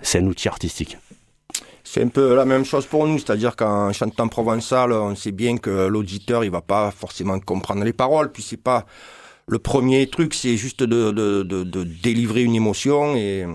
c'est 0.01 0.19
un 0.19 0.25
outil 0.27 0.47
artistique. 0.47 0.97
C'est 1.83 2.03
un 2.03 2.09
peu 2.09 2.35
la 2.35 2.43
même 2.43 2.65
chose 2.65 2.85
pour 2.85 3.07
nous, 3.07 3.17
c'est-à-dire 3.17 3.55
qu'en 3.55 3.93
chantant 3.93 4.27
provençal, 4.27 4.91
on 4.91 5.15
sait 5.15 5.31
bien 5.31 5.57
que 5.57 5.87
l'auditeur, 5.87 6.43
il 6.43 6.51
va 6.51 6.61
pas 6.61 6.91
forcément 6.91 7.39
comprendre 7.39 7.83
les 7.85 7.93
paroles, 7.93 8.31
puis 8.31 8.43
c'est 8.43 8.61
pas 8.61 8.85
le 9.47 9.57
premier 9.57 10.07
truc, 10.07 10.33
c'est 10.33 10.57
juste 10.57 10.83
de, 10.83 11.83
délivrer 12.03 12.43
une 12.43 12.55
émotion 12.55 13.15
et 13.15 13.45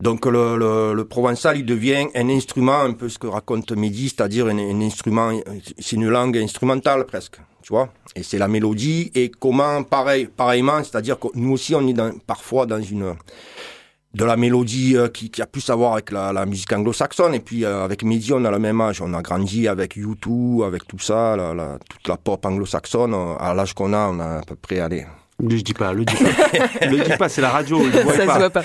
donc 0.00 0.24
le, 0.24 1.02
provençal, 1.02 1.58
il 1.58 1.66
devient 1.66 2.06
un 2.14 2.28
instrument, 2.30 2.80
un 2.80 2.94
peu 2.94 3.10
ce 3.10 3.18
que 3.18 3.26
raconte 3.26 3.72
Mehdi, 3.72 4.08
c'est-à-dire 4.08 4.46
un, 4.46 4.80
instrument, 4.80 5.38
c'est 5.78 5.96
une 5.96 6.08
langue 6.08 6.38
instrumentale 6.38 7.04
presque, 7.04 7.38
Et 8.16 8.22
c'est 8.22 8.38
la 8.38 8.48
mélodie 8.48 9.10
et 9.14 9.30
comment, 9.30 9.82
pareil, 9.82 10.26
pareillement, 10.26 10.82
c'est-à-dire 10.82 11.18
que 11.18 11.28
nous 11.34 11.52
aussi, 11.52 11.74
on 11.74 11.86
est 11.86 11.96
parfois 12.26 12.66
dans 12.66 12.80
une 12.80 13.14
de 14.12 14.24
la 14.24 14.36
mélodie 14.36 14.96
euh, 14.96 15.08
qui, 15.08 15.30
a 15.40 15.46
plus 15.46 15.70
à 15.70 15.74
voir 15.76 15.92
avec 15.92 16.10
la, 16.10 16.44
musique 16.46 16.72
anglo-saxonne. 16.72 17.34
Et 17.34 17.40
puis 17.40 17.64
euh, 17.64 17.84
avec 17.84 18.02
Mehdi, 18.02 18.32
on 18.32 18.44
a 18.44 18.50
le 18.50 18.58
même 18.58 18.80
âge. 18.80 19.00
On 19.00 19.14
a 19.14 19.22
grandi 19.22 19.68
avec 19.68 19.96
U2, 19.96 20.66
avec 20.66 20.86
tout 20.86 20.98
ça, 20.98 21.36
la, 21.36 21.78
toute 21.88 22.08
la 22.08 22.16
pop 22.16 22.44
anglo-saxonne. 22.44 23.14
À 23.38 23.54
l'âge 23.54 23.74
qu'on 23.74 23.92
a, 23.92 24.08
on 24.08 24.18
a 24.18 24.38
à 24.38 24.42
peu 24.42 24.56
près, 24.56 24.80
allez... 24.80 25.06
Le 25.42 25.62
dis 25.62 25.74
pas, 25.74 25.92
le 25.92 26.04
dis 26.04 26.14
pas. 26.14 26.86
le 26.86 27.02
dis 27.02 27.16
pas, 27.16 27.28
c'est 27.28 27.40
la 27.40 27.50
radio, 27.50 27.80
il 27.80 27.90
ne 27.90 28.02
voit 28.02 28.26
pas. 28.26 28.50
pas. 28.50 28.62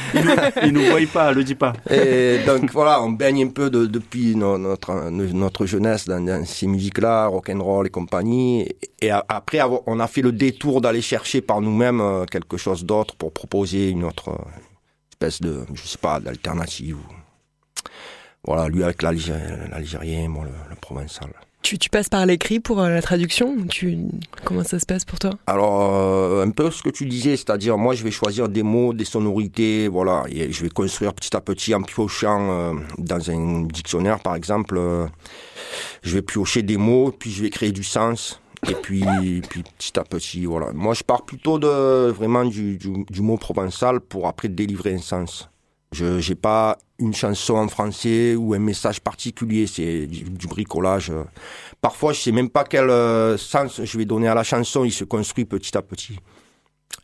Il 0.64 0.74
nous, 0.74 0.82
voit 0.82 1.00
pas, 1.12 1.32
le 1.32 1.44
dis 1.44 1.56
pas. 1.56 1.74
Et 1.90 2.40
donc 2.46 2.72
voilà, 2.72 3.02
on 3.02 3.12
baigne 3.12 3.44
un 3.46 3.50
peu 3.50 3.70
de, 3.70 3.86
depuis 3.86 4.36
notre, 4.36 5.10
notre 5.10 5.66
jeunesse 5.66 6.06
dans, 6.06 6.24
dans 6.24 6.46
ces 6.46 6.68
musiques-là, 6.68 7.28
rock'n'roll 7.28 7.88
et 7.88 7.90
compagnie. 7.90 8.68
Et 9.02 9.12
après, 9.12 9.60
on 9.86 10.00
a 10.00 10.08
fait 10.08 10.22
le 10.22 10.32
détour 10.32 10.82
d'aller 10.82 11.02
chercher 11.02 11.42
par 11.42 11.62
nous-mêmes 11.62 12.02
euh, 12.02 12.26
quelque 12.26 12.58
chose 12.58 12.86
d'autre 12.86 13.16
pour 13.16 13.32
proposer 13.32 13.90
une 13.90 14.04
autre, 14.04 14.38
espèce 15.12 15.42
de, 15.42 15.66
je 15.74 15.88
sais 15.88 15.98
pas, 15.98 16.20
d'alternative. 16.20 16.98
Voilà, 18.44 18.68
lui 18.68 18.84
avec 18.84 19.02
l'Algérien, 19.02 20.28
moi 20.28 20.46
le, 20.46 20.76
provençal. 20.76 21.30
Tu, 21.66 21.90
passes 21.90 22.10
par 22.10 22.28
l'écrit 22.28 22.60
pour 22.60 22.80
euh, 22.80 22.90
la 22.90 23.02
traduction 23.02 23.58
Comment 24.44 24.64
ça 24.64 24.78
se 24.78 24.86
passe 24.86 25.04
pour 25.04 25.18
toi? 25.18 25.32
Alors, 25.48 25.96
euh, 25.96 26.46
un 26.46 26.52
peu 26.52 26.70
ce 26.70 26.84
que 26.84 26.92
tu 26.92 27.08
disais, 27.08 27.36
c'est-à-dire 27.38 27.76
moi 27.76 27.96
je 27.96 28.04
vais 28.04 28.12
choisir 28.12 28.50
des 28.50 28.62
mots, 28.62 28.94
des 28.94 29.04
sonorités, 29.04 29.88
voilà, 29.88 30.26
et 30.30 30.52
je 30.52 30.62
vais 30.62 30.70
construire 30.70 31.16
petit 31.16 31.36
à 31.36 31.42
petit 31.42 31.74
en 31.74 31.82
piochant 31.82 32.52
euh, 32.52 32.74
dans 33.00 33.32
un 33.32 33.64
dictionnaire 33.64 34.20
par 34.20 34.36
exemple, 34.36 34.80
je 36.04 36.14
vais 36.14 36.22
piocher 36.22 36.62
des 36.62 36.78
mots, 36.78 37.12
puis 37.12 37.32
je 37.32 37.42
vais 37.42 37.50
créer 37.50 37.72
du 37.72 37.84
sens. 37.84 38.40
Et 38.70 38.76
puis, 38.76 39.04
puis 39.50 39.64
petit 39.64 40.00
à 40.00 40.04
petit, 40.04 40.46
voilà. 40.46 40.72
Moi, 40.74 40.94
je 40.94 41.04
pars 41.04 41.24
plutôt 41.24 41.60
de 41.60 42.10
vraiment 42.10 42.46
du, 42.46 42.78
du, 42.78 43.22
mot 43.22 43.38
provençal 43.38 44.00
pour 44.00 44.28
après 44.28 44.50
délivrer 44.50 44.94
un 44.94 45.00
sens. 45.00 45.50
Je 45.96 46.30
n'ai 46.30 46.36
pas 46.36 46.78
une 47.00 47.14
chanson 47.14 47.56
en 47.56 47.70
français 47.70 48.36
ou 48.36 48.54
un 48.54 48.60
message 48.60 49.00
particulier, 49.00 49.66
c'est 49.66 50.08
du, 50.08 50.48
bricolage. 50.48 51.12
Parfois, 51.80 52.12
je 52.12 52.20
sais 52.20 52.32
même 52.34 52.50
pas 52.50 52.66
quel 52.66 52.90
euh, 52.90 53.38
sens 53.38 53.82
je 53.82 53.98
vais 53.98 54.04
donner 54.04 54.28
à 54.28 54.36
la 54.36 54.44
chanson, 54.44 54.84
il 54.84 54.92
se 54.92 55.06
construit 55.06 55.46
petit 55.46 55.78
à 55.78 55.82
petit. 55.82 56.20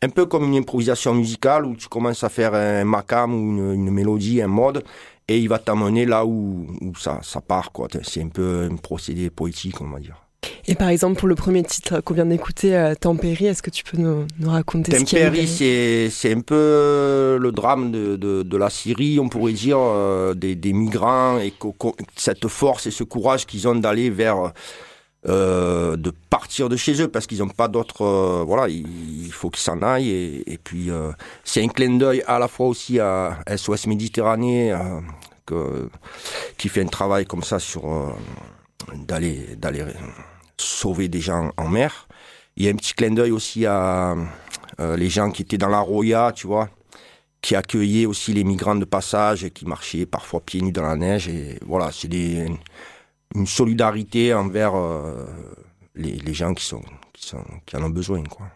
Un 0.02 0.10
peu 0.10 0.26
comme 0.26 0.44
une 0.44 0.56
improvisation 0.56 1.14
musicale 1.14 1.64
où 1.64 1.74
tu 1.74 1.88
commences 1.88 2.22
à 2.22 2.28
faire 2.28 2.54
un 2.54 2.84
macam 2.84 3.32
ou 3.32 3.72
une, 3.72 3.90
mélodie, 3.90 4.42
un 4.42 4.46
mode, 4.46 4.84
et 5.26 5.38
il 5.38 5.48
va 5.48 5.58
t'amener 5.58 6.04
là 6.04 6.26
où, 6.26 6.66
ça, 6.98 7.20
part. 7.40 7.72
C'est 8.02 8.22
un 8.22 8.28
peu 8.28 8.68
un 8.70 8.76
procédé 8.76 9.30
poétique, 9.30 9.80
on 9.80 9.88
va 9.88 10.00
dire. 10.00 10.21
Et 10.66 10.74
par 10.74 10.88
exemple, 10.88 11.18
pour 11.18 11.28
le 11.28 11.34
premier 11.34 11.62
titre 11.62 12.00
qu'on 12.00 12.14
vient 12.14 12.26
d'écouter, 12.26 12.76
euh, 12.76 12.94
Tempéry, 12.94 13.46
est-ce 13.46 13.62
que 13.62 13.70
tu 13.70 13.82
peux 13.84 13.96
nous, 13.96 14.26
nous 14.38 14.50
raconter 14.50 14.92
Tempéry, 14.92 15.46
ce 15.46 16.08
c'est 16.10 16.32
un 16.32 16.40
peu 16.40 17.38
le 17.40 17.50
drame 17.52 17.90
de, 17.90 18.16
de, 18.16 18.42
de, 18.42 18.56
la 18.56 18.70
Syrie, 18.70 19.18
on 19.18 19.28
pourrait 19.28 19.52
dire, 19.52 19.78
euh, 19.78 20.34
des, 20.34 20.54
des, 20.54 20.72
migrants 20.72 21.38
et 21.38 21.52
cette 22.16 22.46
force 22.48 22.86
et 22.86 22.90
ce 22.90 23.04
courage 23.04 23.46
qu'ils 23.46 23.66
ont 23.66 23.74
d'aller 23.74 24.10
vers. 24.10 24.52
Euh, 25.28 25.96
de 25.96 26.10
partir 26.10 26.68
de 26.68 26.74
chez 26.74 27.00
eux 27.00 27.06
parce 27.06 27.28
qu'ils 27.28 27.38
n'ont 27.38 27.48
pas 27.48 27.68
d'autres 27.68 28.02
euh, 28.04 28.44
voilà 28.44 28.66
il, 28.68 29.30
faut 29.30 29.50
qu'ils 29.50 29.62
s'en 29.62 29.80
aillent 29.80 30.10
et, 30.10 30.52
et 30.54 30.58
puis 30.58 30.90
euh, 30.90 31.12
c'est 31.44 31.62
un 31.62 31.68
clin 31.68 31.96
d'œil 31.96 32.24
à 32.26 32.40
la 32.40 32.48
fois 32.48 32.66
aussi 32.66 32.98
à 32.98 33.38
SOS 33.56 33.86
Méditerranée 33.86 34.76
que, 35.46 35.88
qui 36.58 36.68
fait 36.68 36.82
un 36.82 36.88
travail 36.88 37.24
comme 37.24 37.44
ça 37.44 37.60
sur 37.60 38.16
d'aller 38.96 39.54
d'aller 39.56 39.84
sauver 40.62 41.08
des 41.08 41.20
gens 41.20 41.52
en 41.56 41.68
mer. 41.68 42.08
Il 42.56 42.64
y 42.64 42.68
a 42.68 42.70
un 42.70 42.76
petit 42.76 42.94
clin 42.94 43.10
d'œil 43.10 43.30
aussi 43.30 43.66
à 43.66 44.14
euh, 44.80 44.96
les 44.96 45.08
gens 45.08 45.30
qui 45.30 45.42
étaient 45.42 45.58
dans 45.58 45.68
la 45.68 45.80
Roya, 45.80 46.32
tu 46.34 46.46
vois, 46.46 46.68
qui 47.40 47.56
accueillaient 47.56 48.06
aussi 48.06 48.32
les 48.32 48.44
migrants 48.44 48.74
de 48.74 48.84
passage 48.84 49.44
et 49.44 49.50
qui 49.50 49.66
marchaient 49.66 50.06
parfois 50.06 50.40
pieds 50.40 50.60
nus 50.60 50.72
dans 50.72 50.82
la 50.82 50.96
neige. 50.96 51.28
Et 51.28 51.58
voilà, 51.66 51.90
c'est 51.92 52.12
une 52.12 53.46
solidarité 53.46 54.34
envers 54.34 54.74
euh, 54.74 55.26
les, 55.94 56.34
gens 56.34 56.54
qui, 56.54 56.64
qui, 57.12 57.26
sont, 57.26 57.44
qui 57.66 57.76
en 57.76 57.84
ont 57.84 57.90
besoin, 57.90 58.22
quoi. 58.24 58.46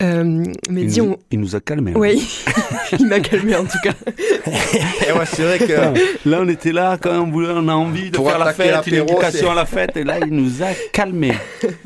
Euh, 0.00 0.44
mais 0.70 0.82
il, 0.82 1.02
nous, 1.02 1.16
il 1.32 1.40
nous 1.40 1.56
a 1.56 1.60
calmés. 1.60 1.90
Hein. 1.90 1.98
Oui, 1.98 2.44
il 3.00 3.06
m'a 3.08 3.18
calmé 3.18 3.56
en 3.56 3.64
tout 3.64 3.78
cas. 3.82 3.94
ouais, 4.46 5.26
c'est 5.26 5.42
vrai 5.42 5.58
que 5.58 6.28
là, 6.28 6.38
on 6.40 6.48
était 6.48 6.70
là 6.70 6.96
quand 7.00 7.18
on 7.18 7.28
voulait, 7.32 7.48
on 7.50 7.66
a 7.66 7.72
envie 7.72 8.12
de 8.12 8.16
faire 8.16 8.38
la 8.38 8.52
fête, 8.52 8.86
une 8.86 8.94
éducation 8.94 9.50
à 9.50 9.56
la 9.56 9.66
fête, 9.66 9.96
et 9.96 10.04
là, 10.04 10.20
il 10.24 10.32
nous 10.32 10.62
a 10.62 10.68
calmés. 10.92 11.34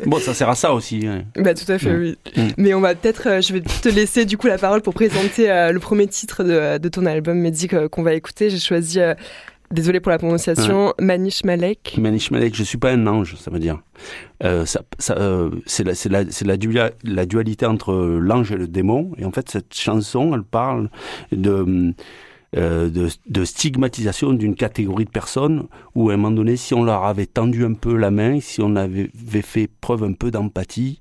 Bon, 0.04 0.18
ça 0.20 0.34
sert 0.34 0.50
à 0.50 0.54
ça 0.54 0.74
aussi. 0.74 1.06
Hein. 1.06 1.24
Bah, 1.36 1.54
tout 1.54 1.70
à 1.72 1.78
fait, 1.78 1.94
oui. 1.94 2.18
Mm. 2.36 2.48
Mais 2.58 2.74
on 2.74 2.80
va 2.80 2.94
peut-être, 2.94 3.28
euh, 3.28 3.40
je 3.40 3.54
vais 3.54 3.62
te 3.62 3.88
laisser 3.88 4.26
du 4.26 4.36
coup 4.36 4.46
la 4.46 4.58
parole 4.58 4.82
pour 4.82 4.92
présenter 4.92 5.50
euh, 5.50 5.72
le 5.72 5.80
premier 5.80 6.06
titre 6.06 6.44
de, 6.44 6.76
de 6.76 6.88
ton 6.90 7.06
album 7.06 7.38
Médic 7.38 7.88
qu'on 7.88 8.02
va 8.02 8.12
écouter. 8.12 8.50
J'ai 8.50 8.58
choisi 8.58 9.00
désolé 9.72 10.00
pour 10.00 10.10
la 10.10 10.18
prononciation, 10.18 10.94
Manish 11.00 11.44
Malek. 11.44 11.96
Manish 11.98 12.30
Malek, 12.30 12.54
je 12.54 12.62
suis 12.62 12.78
pas 12.78 12.92
un 12.92 13.06
ange, 13.06 13.36
ça 13.36 13.50
veut 13.50 13.58
dire. 13.58 13.80
Euh, 14.44 14.66
ça, 14.66 14.82
ça, 14.98 15.16
euh, 15.18 15.50
c'est 15.66 15.84
la, 15.84 15.92
la, 16.10 16.56
la, 16.74 16.90
la, 17.04 17.26
dualité 17.26 17.66
entre 17.66 17.94
l'ange 17.94 18.52
et 18.52 18.56
le 18.56 18.68
démon. 18.68 19.12
Et 19.18 19.24
en 19.24 19.30
fait, 19.30 19.48
cette 19.48 19.74
chanson, 19.74 20.34
elle 20.34 20.42
parle 20.42 20.90
de, 21.30 21.94
euh, 22.56 22.90
de, 22.90 23.08
de, 23.28 23.44
stigmatisation 23.44 24.32
d'une 24.32 24.54
catégorie 24.54 25.04
de 25.04 25.10
personnes 25.10 25.66
où, 25.94 26.10
à 26.10 26.14
un 26.14 26.16
moment 26.16 26.34
donné, 26.34 26.56
si 26.56 26.74
on 26.74 26.84
leur 26.84 27.04
avait 27.04 27.26
tendu 27.26 27.64
un 27.64 27.74
peu 27.74 27.96
la 27.96 28.10
main, 28.10 28.40
si 28.40 28.60
on 28.60 28.76
avait, 28.76 29.10
avait 29.28 29.42
fait 29.42 29.68
preuve 29.80 30.04
un 30.04 30.12
peu 30.12 30.30
d'empathie, 30.30 30.98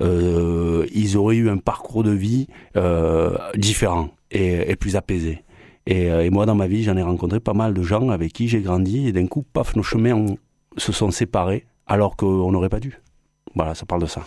ils 0.00 1.16
auraient 1.16 1.36
eu 1.36 1.48
un 1.48 1.58
parcours 1.58 2.04
de 2.04 2.12
vie 2.12 2.46
différent 3.54 4.10
et, 4.30 4.70
et 4.70 4.76
plus 4.76 4.96
apaisé. 4.96 5.42
Euh, 5.90 6.20
et, 6.20 6.30
moi, 6.30 6.46
dans 6.46 6.54
ma 6.54 6.66
vie, 6.66 6.82
j'en 6.82 6.96
ai 6.96 7.02
rencontré 7.02 7.40
pas 7.40 7.54
mal 7.54 7.74
de 7.74 7.82
gens 7.82 8.10
avec 8.10 8.32
qui 8.32 8.48
j'ai 8.48 8.60
grandi, 8.60 9.08
et 9.08 9.12
d'un 9.12 9.26
coup, 9.26 9.42
paf, 9.42 9.74
nos 9.76 9.82
chemins 9.82 10.26
se 10.76 10.92
sont 10.92 11.10
séparés, 11.10 11.66
alors 11.86 12.16
qu'on 12.16 12.50
n'aurait 12.52 12.68
pas 12.68 12.80
dû. 12.80 13.00
Voilà, 13.54 13.74
ça 13.74 13.86
parle 13.86 14.02
de 14.02 14.06
ça. 14.06 14.24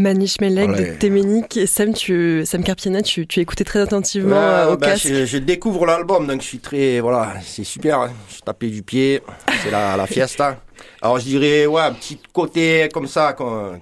Manish 0.00 0.40
Melek 0.40 0.70
de 0.70 0.98
Téménique. 0.98 1.56
Et 1.56 1.66
Sam, 1.66 1.92
tu, 1.94 2.42
Sam 2.44 2.64
Carpiana, 2.64 3.02
tu, 3.02 3.26
tu 3.26 3.40
écoutais 3.40 3.64
très 3.64 3.80
attentivement 3.80 4.36
Ouais, 4.36 4.42
euh, 4.42 4.72
au 4.72 4.76
ben, 4.76 4.88
casque. 4.88 5.06
je, 5.08 5.24
je 5.26 5.38
découvre 5.38 5.86
l'album, 5.86 6.26
donc 6.26 6.40
je 6.40 6.46
suis 6.46 6.58
très. 6.58 7.00
Voilà, 7.00 7.34
c'est 7.44 7.64
super. 7.64 8.00
hein. 8.00 8.10
Je 8.34 8.40
tapais 8.40 8.68
du 8.68 8.82
pied, 8.82 9.20
c'est 9.62 9.70
la, 9.70 9.96
la 9.96 10.06
fiesta. 10.06 10.60
Alors 11.02 11.18
je 11.18 11.24
dirais, 11.24 11.66
ouais, 11.66 11.82
un 11.82 11.92
petit 11.92 12.18
côté 12.32 12.88
comme 12.92 13.06
ça, 13.06 13.36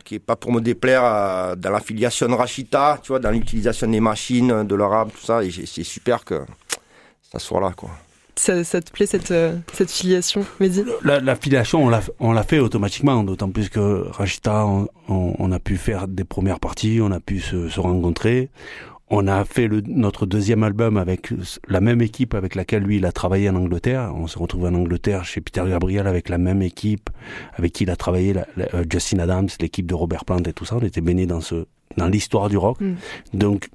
qui 0.05 0.17
est 0.17 0.19
pas 0.19 0.35
pour 0.37 0.53
me 0.53 0.61
déplaire, 0.61 1.03
euh, 1.05 1.55
dans 1.57 1.71
l'affiliation 1.71 2.27
Rachita, 2.37 2.99
tu 3.03 3.09
vois, 3.09 3.21
dans 3.21 3.31
l'utilisation 3.31 3.87
des 3.89 4.01
machines, 4.01 4.65
de 4.65 4.75
l'arabe, 4.75 5.11
tout 5.13 5.25
ça, 5.25 5.43
et 5.45 5.51
c'est 5.51 5.85
super 5.85 6.25
que 6.25 6.41
ça 7.33 7.39
soit 7.39 7.61
là, 7.61 7.73
quoi. 7.77 7.91
Ça, 8.39 8.63
ça 8.63 8.81
te 8.81 8.91
plaît 8.93 9.07
cette, 9.07 9.33
euh, 9.33 9.57
cette 9.73 9.91
filiation, 9.91 10.45
Mehdi? 10.61 10.85
La, 11.03 11.19
la 11.19 11.35
filiation, 11.35 11.85
on 11.85 11.89
l'a, 11.89 12.01
on 12.21 12.33
l'a 12.33 12.45
fait 12.45 12.61
automatiquement, 12.61 13.25
d'autant 13.25 13.51
plus 13.51 13.69
que 13.69 14.07
Rachita, 14.11 14.65
on, 14.65 14.87
on- 15.09 15.35
on 15.39 15.51
a 15.53 15.59
pu 15.59 15.77
faire 15.77 16.07
des 16.07 16.23
premières 16.25 16.61
parties, 16.61 17.01
on 17.03 17.11
a 17.11 17.19
pu 17.21 17.41
se, 17.41 17.69
se 17.69 17.81
rencontrer. 17.81 18.49
On 19.11 19.27
a 19.27 19.45
fait 19.45 19.67
le, 19.69 19.81
notre 19.87 20.25
deuxième 20.27 20.63
album 20.63 20.99
avec 20.99 21.31
la 21.67 21.81
même 21.81 22.01
équipe 22.03 22.35
avec 22.35 22.55
laquelle 22.55 22.83
lui 22.83 22.99
il 22.99 23.07
a 23.07 23.11
travaillé 23.13 23.49
en 23.51 23.57
Angleterre. 23.57 24.13
On 24.15 24.27
s'est 24.27 24.39
retrouvé 24.39 24.69
en 24.69 24.75
Angleterre 24.75 25.25
chez 25.25 25.41
Peter 25.41 25.65
Gabriel 25.67 26.07
avec 26.07 26.29
la 26.29 26.37
même 26.39 26.61
équipe 26.63 27.09
avec 27.55 27.73
qui 27.73 27.85
il 27.85 27.91
a 27.91 27.97
travaillé, 27.97 28.35
la, 28.35 28.47
la- 28.59 28.67
euh, 28.75 28.85
Justin 28.89 29.19
Adams, 29.21 29.49
l'équipe 29.61 29.87
de 29.87 29.95
Robert 29.95 30.25
Plant 30.27 30.43
et 30.45 30.53
tout 30.53 30.65
ça. 30.67 30.77
On 30.77 30.81
était 30.85 31.01
baignés 31.01 31.27
dans 31.27 31.41
ce 31.41 31.67
dans 31.97 32.07
l'histoire 32.07 32.49
du 32.51 32.57
rock. 32.59 32.79
Mm. 32.81 32.95
Donc 33.33 33.69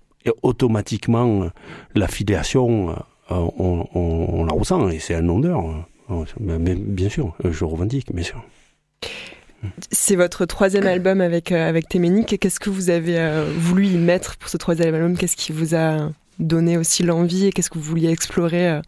automatiquement, 0.43 1.47
la 1.95 2.07
filiation, 2.07 2.91
euh, 2.91 2.93
on, 3.29 3.87
on, 3.95 3.99
on 4.39 4.45
la 4.45 4.53
ressent 4.53 4.89
et 4.89 4.99
c'est 4.99 5.15
un 5.15 5.27
honneur. 5.29 5.63
euh, 6.09 6.23
mais- 6.39 6.59
mais 6.59 6.75
bien 6.75 7.09
sûr, 7.09 7.35
euh, 7.45 7.51
je 7.51 7.63
revendique, 7.65 8.13
bien 8.13 8.23
sûr. 8.23 8.43
C'est 9.91 10.17
votre 10.17 10.45
troisième 10.45 10.85
album 10.87 11.21
avec, 11.21 11.51
euh, 11.53 11.69
avec 11.69 11.87
Téménique. 11.87 12.37
Qu'est-ce 12.39 12.59
que 12.59 12.69
vous 12.69 12.89
avez 12.89 13.17
euh, 13.17 13.45
voulu 13.57 13.85
y 13.87 13.97
mettre 13.97 14.35
pour 14.37 14.49
ce 14.49 14.57
troisième 14.57 14.93
album? 14.93 15.15
Qu'est-ce 15.17 15.37
qui 15.37 15.53
vous 15.53 15.73
a 15.73 16.09
donné 16.39 16.77
aussi 16.77 17.03
l'envie 17.03 17.45
et 17.47 17.51
qu'est-ce 17.51 17.69
que 17.69 17.77
vous 17.77 17.85
vouliez 17.85 18.09
explorer 18.09 18.69
euh, 18.69 18.81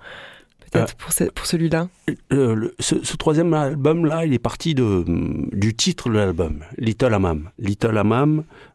peut-être 0.72 0.96
pour, 0.96 1.14
ce- 1.14 1.24
pour 1.26 1.46
celui-là? 1.46 1.88
Euh, 2.34 2.70
ce, 2.80 2.96
ce 3.06 3.16
troisième 3.16 3.54
album-là, 3.54 4.26
il 4.26 4.34
est 4.34 4.40
parti 4.40 4.76
de, 4.76 5.06
du 5.54 5.74
titre 5.74 6.10
de 6.10 6.16
l'album, 6.16 6.60
Little 6.78 7.14
Hammam. 7.14 7.50
Little 7.58 8.02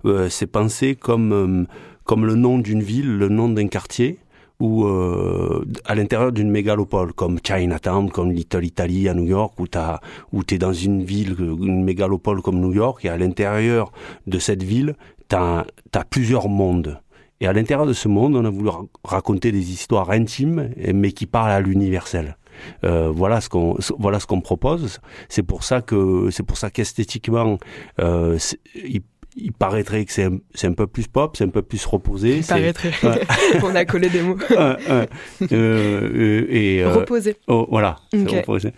euh, 0.07 0.29
c'est 0.31 0.47
pensé 0.47 0.95
comme, 0.95 1.33
euh, 1.33 1.65
comme 2.05 2.25
le 2.25 2.35
nom 2.35 2.59
d'une 2.59 2.83
ville, 2.83 3.19
le 3.19 3.29
nom 3.29 3.51
d'un 3.51 3.69
quartier, 3.69 4.17
ou 4.61 4.85
euh, 4.85 5.65
à 5.87 5.95
l'intérieur 5.95 6.33
d'une 6.33 6.51
mégalopole, 6.51 7.13
comme 7.13 7.39
Chinatown, 7.43 8.11
comme 8.11 8.31
Little 8.31 8.65
Italy 8.65 9.09
à 9.09 9.15
New 9.15 9.27
York, 9.27 9.59
où 9.59 9.67
t'as, 9.67 10.01
où 10.33 10.45
t'es 10.45 10.59
dans 10.59 10.73
une 10.73 11.03
ville, 11.03 11.35
une 11.41 11.83
mégalopole 11.83 12.43
comme 12.43 12.61
New 12.61 12.73
York, 12.73 13.05
et 13.05 13.09
à 13.09 13.17
l'intérieur 13.17 13.91
de 14.27 14.39
cette 14.39 14.63
ville, 14.63 14.95
t'as, 15.29 15.65
t'as 15.91 16.05
plusieurs 16.05 16.49
mondes. 16.49 17.01
Et 17.41 17.47
à 17.47 17.55
l'intérieur 17.55 17.87
de 17.87 17.95
ce 17.95 18.07
monde, 18.07 18.37
on 18.37 18.45
a 18.45 18.51
voulu 18.51 18.69
ra- 18.69 18.85
raconter 19.03 19.51
des 19.51 19.73
histoires 19.73 20.11
intimes, 20.11 20.71
mais 20.93 21.13
qui 21.13 21.25
parlent 21.25 21.53
à 21.53 21.61
l'universel. 21.61 22.37
Euh, 22.85 23.11
voilà 23.11 23.41
ce 23.41 23.49
qu'on 23.49 23.79
voilà 23.99 24.21
ce 24.21 24.27
qu'on 24.27 24.43
propose. 24.43 24.99
C'est 25.31 25.43
pour 25.43 25.65
ça 25.65 25.81
que 25.81 26.29
c'est 26.31 26.43
pour 26.43 26.59
ça 26.59 26.69
qu'esthétiquement, 26.69 27.57
euh, 28.01 28.37
il 29.37 29.53
paraîtrait 29.53 30.05
que 30.05 30.13
c'est 30.13 30.25
un, 30.25 30.39
un 30.65 30.73
peu 30.73 30.87
plus 30.87 31.07
pop, 31.07 31.37
c'est 31.37 31.45
un 31.45 31.49
peu 31.49 31.63
plus 31.63 31.85
reposé. 31.87 32.39
Il 32.39 32.45
paraîtrait. 32.45 32.93
On 33.63 33.75
a 33.75 33.85
collé 33.85 34.09
des 34.11 34.23
mots. 34.23 34.37
Euh, 34.51 34.77
euh, 34.89 35.07
euh, 35.53 36.47
et 36.51 36.83
euh, 36.83 36.93
Reposé. 36.93 37.37
oh, 37.49 37.67
voilà. 37.71 37.97
reposé. 38.13 38.73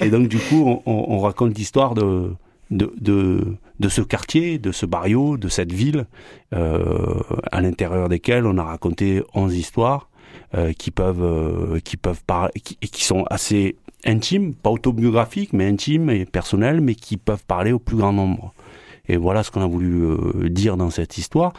Et, 0.00 0.06
et 0.06 0.10
donc 0.10 0.28
du 0.28 0.38
coup, 0.38 0.64
on, 0.66 0.82
on- 0.90 1.04
on 1.08 1.18
raconte 1.20 1.56
l'histoire 1.56 1.94
de 1.94 2.30
de, 2.70 2.92
de 3.00 3.44
de 3.80 3.88
ce 3.88 4.00
quartier, 4.02 4.58
de 4.58 4.70
ce 4.72 4.86
barrio, 4.86 5.36
de 5.36 5.48
cette 5.48 5.72
ville, 5.72 6.06
à 6.52 7.60
l'intérieur 7.60 8.08
desquelles 8.08 8.46
on 8.46 8.58
a 8.58 8.64
raconté 8.64 9.22
11 9.34 9.56
histoires 9.56 10.08
qui 10.78 10.90
peuvent 10.90 11.80
qui 11.82 11.96
peuvent 11.96 12.22
parler, 12.26 12.52
qui, 12.62 12.78
et 12.82 12.88
qui 12.88 13.04
sont 13.04 13.24
assez 13.30 13.76
intimes, 14.06 14.54
pas 14.54 14.70
autobiographiques, 14.70 15.52
mais 15.52 15.66
intimes 15.66 16.10
et 16.10 16.24
personnelles, 16.26 16.80
mais 16.80 16.94
qui 16.94 17.16
peuvent 17.16 17.44
parler 17.46 17.72
au 17.72 17.78
plus 17.78 17.96
grand 17.96 18.12
nombre. 18.12 18.52
Et 19.08 19.16
voilà 19.16 19.42
ce 19.42 19.50
qu'on 19.50 19.62
a 19.62 19.66
voulu 19.66 20.02
euh, 20.04 20.48
dire 20.48 20.76
dans 20.76 20.90
cette 20.90 21.18
histoire. 21.18 21.52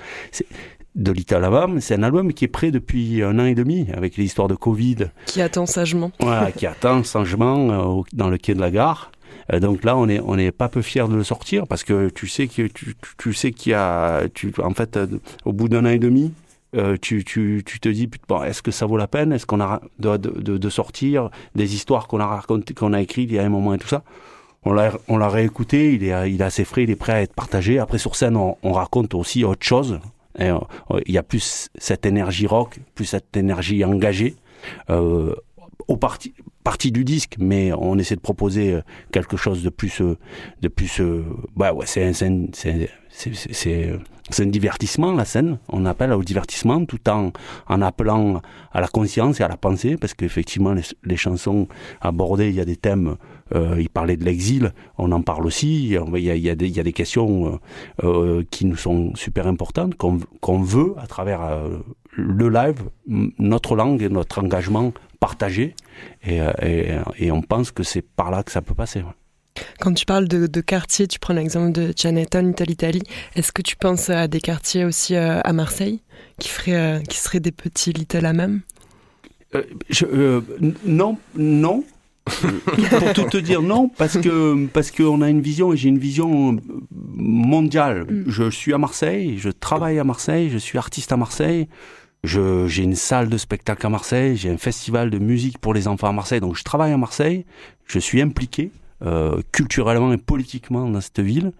De 0.94 1.12
Little 1.14 1.44
Hammam, 1.46 1.80
c'est 1.80 1.96
un 1.96 2.04
album 2.04 2.34
qui 2.34 2.44
est 2.44 2.50
prêt 2.50 2.70
depuis 2.70 3.24
un 3.24 3.40
an 3.40 3.46
et 3.46 3.56
demi, 3.56 3.88
avec 3.94 4.18
l'histoire 4.18 4.50
de 4.50 4.56
Covid, 4.56 4.98
Qui 5.26 5.42
attend 5.42 5.66
sagement. 5.66 6.12
voilà, 6.20 6.52
qui 6.52 6.66
attend 6.68 7.02
changement 7.04 8.00
euh, 8.00 8.02
dans 8.12 8.30
le 8.30 8.38
quai 8.38 8.54
de 8.56 8.60
la 8.60 8.72
gare. 8.72 9.12
Euh, 9.54 9.62
donc 9.62 9.86
là, 9.86 9.96
on 9.96 10.10
est 10.10 10.20
on 10.20 10.38
est 10.38 10.52
pas 10.52 10.68
peu 10.68 10.82
fier 10.82 11.08
de 11.08 11.16
le 11.16 11.24
sortir 11.24 11.66
parce 11.66 11.86
que 11.86 12.10
tu 12.10 12.28
sais 12.28 12.48
que 12.48 12.64
tu, 12.68 12.96
tu- 13.18 13.34
sais 13.34 13.52
qu'il 13.54 13.72
y 13.72 13.76
a 13.76 14.24
tu 14.34 14.54
en 14.62 14.74
fait 14.74 14.98
euh, 14.98 15.08
au 15.46 15.54
bout 15.54 15.70
d'un 15.70 15.86
an 15.86 15.90
et 15.90 15.98
demi, 15.98 16.34
euh, 16.76 16.98
tu, 17.02 17.24
tu, 17.24 17.64
tu 17.66 17.80
te 17.80 17.88
dis 17.88 18.10
bon, 18.28 18.44
est-ce 18.44 18.62
que 18.62 18.72
ça 18.72 18.86
vaut 18.86 18.98
la 18.98 19.08
peine? 19.08 19.32
Est-ce 19.32 19.46
qu'on 19.46 19.62
a 19.62 19.82
de, 20.00 20.18
de, 20.18 20.58
de 20.58 20.70
sortir 20.70 21.30
des 21.56 21.74
histoires 21.74 22.08
qu'on 22.10 22.20
a 22.20 22.26
racontées, 22.28 22.74
qu'on 22.74 22.92
a 22.92 23.00
écrites 23.00 23.30
il 23.32 23.36
y 23.36 23.40
a 23.40 23.44
un 23.46 23.50
moment 23.50 23.74
et 23.74 23.78
tout 23.78 23.88
ça? 23.88 24.04
On 24.64 24.74
l'a, 24.74 24.94
on 25.08 25.18
l'a 25.18 25.30
réécouté, 25.30 25.94
il 25.94 26.04
est, 26.04 26.32
il 26.32 26.42
est 26.42 26.44
assez 26.44 26.66
frais, 26.66 26.84
il 26.84 26.90
est 26.92 26.96
prêt 26.96 27.14
à 27.14 27.22
être 27.22 27.34
partagé. 27.34 27.80
Après, 27.80 27.98
sur 27.98 28.16
scène, 28.16 28.38
on, 28.38 28.58
on 28.64 28.74
raconte 28.74 29.14
aussi 29.16 29.44
autre 29.44 29.66
chose. 29.66 30.00
Et, 30.38 30.50
euh, 30.50 30.60
il 31.06 31.14
y 31.14 31.18
a 31.18 31.24
plus 31.24 31.70
cette 31.76 32.06
énergie 32.06 32.48
rock, 32.48 32.80
plus 32.96 33.06
cette 33.06 33.36
énergie 33.36 33.84
engagée. 33.84 34.36
Euh, 34.90 35.36
aux 35.88 35.98
parties 35.98 36.34
partie 36.64 36.92
du 36.92 37.04
disque, 37.04 37.38
mais 37.40 37.72
on 37.74 37.98
essaie 37.98 38.16
de 38.16 38.22
proposer 38.22 38.74
euh, 38.74 38.82
quelque 39.12 39.36
chose 39.36 39.64
de 39.64 39.70
plus, 39.70 40.00
euh, 40.02 40.16
de 40.62 40.68
plus, 40.68 41.02
bah 41.56 41.74
ouais, 41.74 41.86
c'est 41.88 42.14
c'est 42.14 42.88
c'est 43.10 43.90
c'est 44.30 44.44
un 44.44 44.46
divertissement 44.48 45.12
la 45.14 45.26
scène. 45.26 45.58
On 45.70 45.86
appelle 45.86 46.14
au 46.14 46.24
divertissement 46.24 46.86
tout 46.86 47.10
en 47.10 47.32
en 47.68 47.82
appelant 47.82 48.42
à 48.72 48.80
la 48.80 48.88
conscience 48.88 49.40
et 49.40 49.44
à 49.44 49.48
la 49.48 49.58
pensée, 49.58 49.98
parce 49.98 50.14
qu'effectivement 50.14 50.76
les, 51.04 51.18
chansons 51.18 51.68
abordées, 52.00 52.50
il 52.50 52.56
y 52.56 52.62
a 52.62 52.66
des 52.66 52.78
thèmes. 52.78 53.16
Euh, 53.54 53.76
il 53.80 53.90
parlait 53.90 54.18
de 54.18 54.24
l'exil, 54.24 54.74
on 54.98 55.12
en 55.12 55.22
parle 55.22 55.46
aussi. 55.46 55.84
Il 55.84 55.92
y 55.92 55.98
a, 55.98 56.36
il 56.36 56.42
y 56.42 56.50
a, 56.50 56.56
des, 56.56 56.68
il 56.68 56.76
y 56.76 56.80
a 56.80 56.84
des 56.84 56.94
questions 56.94 57.60
euh, 58.04 58.44
qui 58.52 58.66
nous 58.66 58.76
sont 58.76 59.16
super 59.16 59.48
importantes 59.48 59.96
qu'on 59.96 60.62
veut 60.62 60.94
à 60.98 61.08
travers 61.08 61.42
le 62.12 62.50
live, 62.50 62.82
notre 63.08 63.76
langue 63.76 64.02
et 64.02 64.10
notre 64.10 64.40
engagement 64.40 64.94
partagé. 65.20 65.76
Et, 66.24 66.40
et, 66.62 66.96
et 67.18 67.32
on 67.32 67.42
pense 67.42 67.72
que 67.72 67.84
c'est 67.84 68.02
par 68.02 68.32
là 68.32 68.44
que 68.44 68.52
ça 68.52 68.62
peut 68.62 68.74
passer. 68.74 69.04
Quand 69.80 69.94
tu 69.94 70.06
parles 70.06 70.28
de, 70.28 70.48
de 70.48 70.62
quartier, 70.62 71.08
tu 71.08 71.20
prends 71.20 71.34
l'exemple 71.34 71.72
de 71.72 71.92
Cianetton, 71.96 72.50
Italie, 72.50 72.74
Italie. 72.74 73.04
Est-ce 73.36 73.52
que 73.52 73.62
tu 73.62 73.76
penses 73.76 74.10
à 74.10 74.28
des 74.28 74.40
quartiers 74.40 74.86
aussi 74.86 75.16
euh, 75.16 75.42
à 75.44 75.54
Marseille 75.54 76.02
qui, 76.40 76.50
feraient, 76.50 76.76
euh, 76.76 77.00
qui 77.02 77.18
seraient 77.18 77.40
des 77.40 77.52
petits 77.52 77.92
Little 77.92 78.26
euh, 79.56 79.64
euh, 80.04 80.42
Non, 80.86 81.18
non. 81.36 81.84
pour 83.00 83.14
tout 83.14 83.24
te 83.24 83.38
dire 83.38 83.62
non 83.64 83.90
parce 83.90 84.18
que 84.18 84.68
parce 84.68 84.92
qu'on 84.92 85.22
a 85.22 85.30
une 85.30 85.42
vision 85.42 85.74
et 85.74 85.78
j'ai 85.78 85.90
une 85.90 85.98
vision 85.98 86.58
mondiale. 86.92 88.06
Mm. 88.10 88.24
Je 88.28 88.50
suis 88.50 88.74
à 88.74 88.78
Marseille, 88.78 89.38
je 89.40 89.50
travaille 89.50 89.98
à 90.00 90.04
Marseille, 90.04 90.50
je 90.50 90.58
suis 90.58 90.78
artiste 90.78 91.12
à 91.12 91.18
Marseille. 91.18 91.68
J'ai 92.24 92.84
une 92.84 92.96
salle 92.96 93.30
de 93.30 93.38
spectacle 93.38 93.84
à 93.84 93.90
Marseille, 93.90 94.38
j'ai 94.38 94.52
un 94.52 94.58
festival 94.58 95.10
de 95.10 95.18
musique 95.18 95.58
pour 95.58 95.74
les 95.74 95.88
enfants 95.88 96.08
à 96.08 96.12
Marseille, 96.12 96.40
donc 96.40 96.56
je 96.56 96.64
travaille 96.64 96.92
à 96.92 96.98
Marseille, 96.98 97.46
je 97.88 97.98
suis 97.98 98.22
impliqué 98.22 98.70
euh, 99.04 99.42
culturellement 99.52 100.14
et 100.14 100.18
politiquement 100.18 100.88
dans 100.88 101.02
cette 101.02 101.22
ville. 101.22 101.54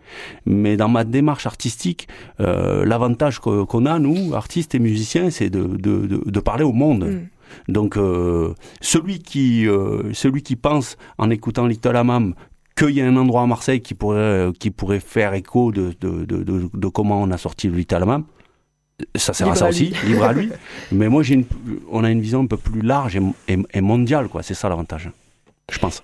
Mais 0.46 0.78
dans 0.78 0.90
ma 0.90 1.04
démarche 1.04 1.48
artistique, 1.48 2.08
euh, 2.40 2.86
l'avantage 2.86 3.40
qu'on 3.40 3.86
a, 3.88 3.98
nous, 3.98 4.36
artistes 4.36 4.76
et 4.76 4.80
musiciens, 4.80 5.32
c'est 5.32 5.50
de, 5.50 5.64
de, 5.64 6.06
de, 6.06 6.22
de, 6.24 6.40
parler 6.40 6.64
au 6.64 6.72
monde. 6.72 7.06
Mm. 7.06 7.28
Donc 7.68 7.98
euh, 7.98 8.54
celui 8.82 9.20
qui 9.20 9.68
euh, 9.68 10.14
celui 10.14 10.42
qui 10.42 10.56
pense 10.56 10.98
en 11.18 11.30
écoutant 11.30 11.68
Little 11.68 11.96
Hammam 11.96 12.34
qu'il 12.76 12.92
y 12.92 13.02
a 13.02 13.06
un 13.06 13.18
endroit 13.18 13.42
à 13.42 13.48
Marseille 13.48 13.82
qui 13.82 13.94
pourrait 13.94 14.52
qui 14.60 14.72
pourrait 14.72 15.00
faire 15.00 15.34
écho 15.34 15.72
de 15.72 15.94
de, 16.00 16.26
de, 16.26 16.70
de, 16.74 16.88
comment 16.88 17.22
on 17.22 17.32
a 17.32 17.38
sorti 17.38 17.68
le 17.68 17.76
Little 17.76 18.04
Hammam, 18.04 18.24
ça 19.16 19.34
sert 19.34 19.50
à 19.50 19.56
ça 19.56 19.70
aussi, 19.70 19.94
libre 20.06 20.24
à 20.24 20.34
lui. 20.34 20.50
Mais 20.92 21.10
moi 21.10 21.24
j'ai 21.24 21.36
une, 21.36 21.46
on 21.90 22.04
a 22.04 22.12
une 22.12 22.22
vision 22.22 22.42
un 22.42 22.48
peu 22.48 22.58
plus 22.58 22.82
large 22.82 23.16
et, 23.16 23.22
et, 23.48 23.58
et 23.74 23.82
mondiale 23.82 24.28
quoi. 24.30 24.44
C'est 24.44 24.54
ça 24.54 24.70
l'avantage, 24.70 25.10
je 25.72 25.80
pense. 25.80 26.04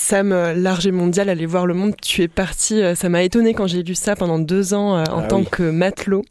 Sam, 0.00 0.32
euh, 0.32 0.54
large 0.54 0.86
et 0.86 0.92
mondial, 0.92 1.28
aller 1.28 1.44
voir 1.44 1.66
le 1.66 1.74
monde, 1.74 1.94
tu 2.00 2.22
es 2.22 2.28
parti, 2.28 2.82
euh, 2.82 2.94
ça 2.94 3.10
m'a 3.10 3.22
étonné 3.22 3.52
quand 3.52 3.66
j'ai 3.66 3.82
lu 3.82 3.94
ça 3.94 4.16
pendant 4.16 4.38
deux 4.38 4.72
ans 4.72 4.96
euh, 4.96 5.04
en 5.04 5.20
ah 5.20 5.26
tant 5.28 5.44
que 5.44 5.62
matelot 5.62 6.24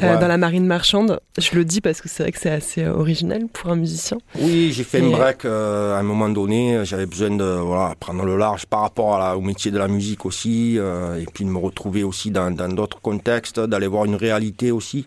dans 0.00 0.28
la 0.28 0.36
marine 0.36 0.66
marchande. 0.66 1.20
Je 1.38 1.54
le 1.54 1.64
dis 1.64 1.80
parce 1.80 2.02
que 2.02 2.08
c'est 2.08 2.24
vrai 2.24 2.32
que 2.32 2.38
c'est 2.38 2.50
assez 2.50 2.86
original 2.86 3.46
pour 3.52 3.70
un 3.70 3.76
musicien. 3.76 4.18
Oui, 4.38 4.72
j'ai 4.72 4.84
fait 4.84 4.98
une 4.98 5.12
break 5.12 5.44
à 5.44 5.98
un 5.98 6.02
moment 6.02 6.28
donné, 6.28 6.84
j'avais 6.84 7.06
besoin 7.06 7.30
de 7.30 7.44
voilà, 7.44 7.94
prendre 7.98 8.24
le 8.24 8.36
large 8.36 8.66
par 8.66 8.80
rapport 8.80 9.14
à 9.14 9.36
au 9.38 9.40
métier 9.40 9.70
de 9.70 9.78
la 9.78 9.88
musique 9.88 10.26
aussi, 10.26 10.76
et 10.76 11.26
puis 11.32 11.44
de 11.44 11.50
me 11.50 11.58
retrouver 11.58 12.02
aussi 12.02 12.30
dans 12.30 12.50
d'autres 12.74 13.00
contextes, 13.00 13.60
d'aller 13.60 13.86
voir 13.86 14.04
une 14.04 14.16
réalité 14.16 14.70
aussi 14.70 15.06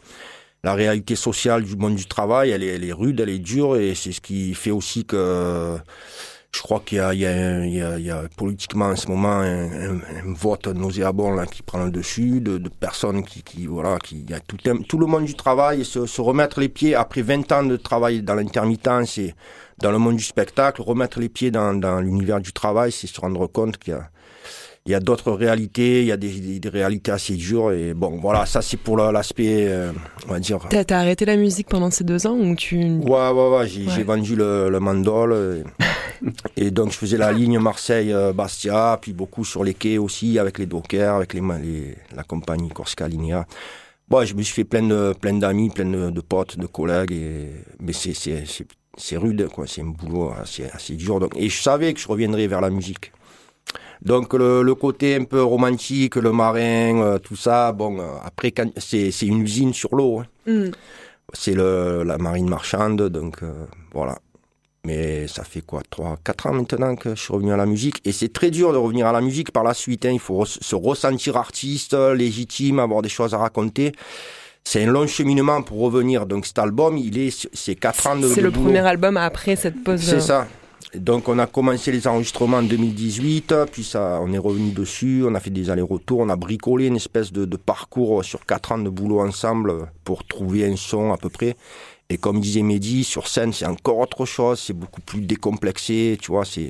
la 0.64 0.74
réalité 0.74 1.16
sociale 1.16 1.64
du 1.64 1.78
monde 1.78 1.96
du 1.96 2.06
travail, 2.06 2.50
elle 2.50 2.64
est, 2.64 2.76
elle 2.76 2.84
est 2.84 2.92
rude, 2.92 3.22
elle 3.22 3.30
est 3.30 3.40
dure, 3.40 3.78
et 3.78 3.96
c'est 3.96 4.12
ce 4.12 4.20
qui 4.20 4.54
fait 4.54 4.72
aussi 4.72 5.06
que 5.06 5.78
je 6.52 6.62
crois 6.62 6.82
qu'il 6.84 6.98
y 6.98 7.02
a, 7.02 8.24
politiquement 8.36 8.88
en 8.88 8.96
ce 8.96 9.08
moment 9.08 9.40
un, 9.40 9.66
un, 9.66 9.96
un, 9.98 10.34
vote 10.34 10.68
nauséabond 10.68 11.46
qui 11.46 11.62
prend 11.62 11.86
le 11.86 11.92
dessus, 11.92 12.42
de, 12.42 12.58
personnes 12.70 13.24
qui, 13.24 13.44
qui 13.44 13.68
voilà, 13.68 14.00
qui 14.00 14.26
y 14.28 14.34
a 14.34 14.40
tout, 14.40 14.58
le 14.98 15.06
monde 15.06 15.26
du 15.26 15.36
travail, 15.36 15.86
se, 15.86 16.06
se 16.06 16.22
remettre 16.22 16.60
les 16.60 16.70
pieds 16.70 16.96
après 16.96 17.22
20 17.22 17.52
ans 17.52 17.64
de 17.64 17.78
travail 17.78 18.24
dans 18.24 18.36
l'intermittence 18.36 19.18
et 19.20 19.36
dans 19.78 19.92
le 19.92 20.00
monde 20.00 20.18
du 20.18 20.24
spectacle, 20.24 20.82
remettre 20.82 21.20
les 21.20 21.30
pieds 21.30 21.52
dans 21.52 22.02
l'univers 22.02 22.42
du 22.42 22.52
travail, 22.52 22.92
c'est 22.92 23.08
se 23.08 23.22
rendre 23.22 23.48
compte 23.48 23.78
qu'il 23.78 23.94
y 23.94 23.96
a 23.96 24.10
il 24.90 24.94
y 24.94 24.96
a 24.96 25.00
d'autres 25.00 25.32
réalités, 25.34 26.02
il 26.02 26.08
y 26.08 26.12
a 26.12 26.18
des, 26.18 26.60
réalités 26.68 27.12
assez 27.12 27.36
dures 27.36 27.72
et 27.72 27.94
bon 27.94 28.18
voilà 28.20 28.48
ça 28.48 28.64
c'est 28.64 28.76
pour 28.76 28.98
l'aspect 28.98 29.68
euh, 29.68 29.92
on 30.28 30.32
va 30.32 30.40
dire. 30.40 30.58
T'as 30.68 30.84
as 30.90 31.00
arrêté 31.00 31.26
la 31.26 31.36
musique 31.36 31.68
pendant 31.68 31.92
ces 31.92 32.04
deux 32.04 32.26
ans 32.26 32.36
ou 32.36 32.56
tu 32.56 32.78
Ouais 32.78 33.30
ouais 33.30 33.50
ouais 33.50 33.68
j'ai 33.68 33.86
ouais. 33.86 34.04
vendu 34.04 34.36
le, 34.36 34.68
le 34.72 34.80
mandol 34.80 35.64
et, 36.18 36.28
et, 36.66 36.72
donc 36.72 36.92
je 36.92 36.98
faisais 36.98 37.18
la 37.18 37.32
ligne 37.32 37.60
Marseille 37.60 38.12
Bastia 38.34 38.98
puis 39.00 39.14
beaucoup 39.14 39.46
sur 39.46 39.64
les 39.64 39.76
quais 39.76 40.00
aussi 40.00 40.40
avec 40.40 40.58
les 40.58 40.66
dockers 40.66 41.18
avec 41.18 41.36
les, 41.36 41.42
les 41.62 41.96
la 42.16 42.24
compagnie 42.24 42.70
Corsica 42.70 43.08
Linea. 43.08 43.46
Bon, 44.08 44.26
je 44.26 44.34
me 44.34 44.42
suis 44.42 44.56
fait 44.56 44.64
plein 44.64 44.82
de 44.82 45.14
plein 45.22 45.34
d'amis, 45.34 45.70
plein 45.70 45.86
de, 45.86 46.10
de, 46.10 46.22
potes, 46.22 46.58
de 46.58 46.66
collègues 46.66 47.12
et 47.12 47.52
mais 47.80 47.94
c'est 47.94 48.16
c'est 48.16 48.44
c'est 48.98 49.18
rude 49.18 49.50
quoi, 49.54 49.68
c'est 49.68 49.82
un 49.82 49.94
boulot 50.00 50.32
assez 50.42 50.64
assez 50.74 50.96
dur 50.96 51.20
donc 51.20 51.38
et 51.38 51.48
je 51.48 51.62
savais 51.62 51.94
que 51.94 52.00
je 52.00 52.08
reviendrais 52.08 52.48
vers 52.48 52.62
la 52.62 52.72
musique. 52.72 53.12
Donc 54.02 54.34
le, 54.34 54.62
le, 54.62 54.76
côté 54.76 55.16
un 55.16 55.26
peu 55.26 55.44
romantique, 55.44 56.16
le 56.16 56.32
marin, 56.32 57.02
euh, 57.02 57.20
tout 57.20 57.36
ça, 57.36 57.72
bon, 57.74 58.00
euh, 58.00 58.06
après 58.24 58.54
c'est 58.78 59.12
une 59.24 59.42
usine 59.42 59.74
sur 59.74 59.94
l'eau. 59.96 60.20
Hein. 60.20 60.26
Mm. 60.52 60.72
C'est 61.34 61.56
la 61.56 62.18
marine 62.18 62.50
marchande, 62.50 63.10
donc 63.10 63.44
euh, 63.44 63.66
voilà. 63.94 64.18
Mais 64.86 65.28
ça 65.28 65.44
fait 65.44 65.62
quoi, 65.62 65.82
3, 65.90 66.18
4 66.24 66.48
ans 66.48 66.54
maintenant 66.54 66.96
que 66.96 67.10
je 67.14 67.22
suis 67.22 67.34
revenu 67.34 67.52
à 67.52 67.58
la 67.58 67.66
musique. 67.66 68.00
Et 68.06 68.14
c'est 68.14 68.32
très 68.32 68.50
dur 68.50 68.72
de 68.72 68.78
revenir 68.78 69.06
à 69.06 69.12
la 69.12 69.20
musique 69.20 69.52
par 69.52 69.64
la 69.64 69.74
suite. 69.74 70.06
Hein. 70.06 70.12
Il 70.14 70.20
faut 70.20 70.38
re 70.38 70.48
se 70.48 70.76
ressentir 70.76 71.36
artiste, 71.36 71.94
légitime, 71.94 72.80
avoir 72.80 73.02
des 73.02 73.10
choses 73.10 73.34
à 73.34 73.38
raconter. 73.38 73.92
C'est 74.64 74.84
un 74.86 74.88
long 74.88 75.06
cheminement 75.06 75.62
pour 75.62 75.80
revenir. 75.80 76.26
Donc 76.26 76.46
cet 76.46 76.60
album, 76.60 76.98
il 76.98 77.18
est, 77.18 77.48
c'est 77.54 77.76
4 77.76 78.08
ans 78.08 78.16
de 78.16 78.28
C'est 78.30 78.42
le 78.42 78.52
boulot. 78.52 78.66
premier 78.68 78.80
album 78.80 79.18
après 79.18 79.58
cette 79.58 79.84
pause. 79.84 80.02
C'est 80.02 80.22
ça. 80.22 80.48
Donc 80.96 81.30
on 81.30 81.38
a 81.38 81.46
commencé 81.46 81.92
les 81.92 82.08
enregistrements 82.08 82.58
en 82.58 82.64
2018, 82.64 83.54
puis 83.72 83.84
ça, 83.84 84.20
on 84.24 84.34
est 84.34 84.40
revenu 84.40 84.72
dessus, 84.72 85.24
on 85.24 85.36
a 85.36 85.40
fait 85.40 85.52
des 85.52 85.70
allers-retours, 85.70 86.20
on 86.20 86.30
a 86.30 86.36
bricolé 86.36 86.88
une 86.88 86.96
espèce 86.96 87.32
de, 87.32 87.46
parcours 87.58 88.26
sur 88.26 88.46
quatre 88.46 88.72
ans 88.72 88.80
de 88.80 88.90
boulot 88.90 89.20
ensemble 89.22 89.92
pour 90.04 90.26
trouver 90.26 90.66
un 90.66 90.76
son 90.76 91.14
à 91.14 91.18
peu 91.18 91.30
près. 91.30 91.56
Et 92.10 92.18
comme 92.18 92.40
disait 92.40 92.64
Mehdi, 92.64 93.04
sur 93.04 93.28
scène 93.28 93.54
c'est 93.54 93.68
encore 93.68 94.00
autre 94.00 94.26
chose, 94.26 94.60
c'est 94.60 94.74
beaucoup 94.74 95.02
plus 95.02 95.22
décomplexé, 95.22 96.18
tu 96.20 96.32
vois, 96.32 96.46
c'est... 96.46 96.68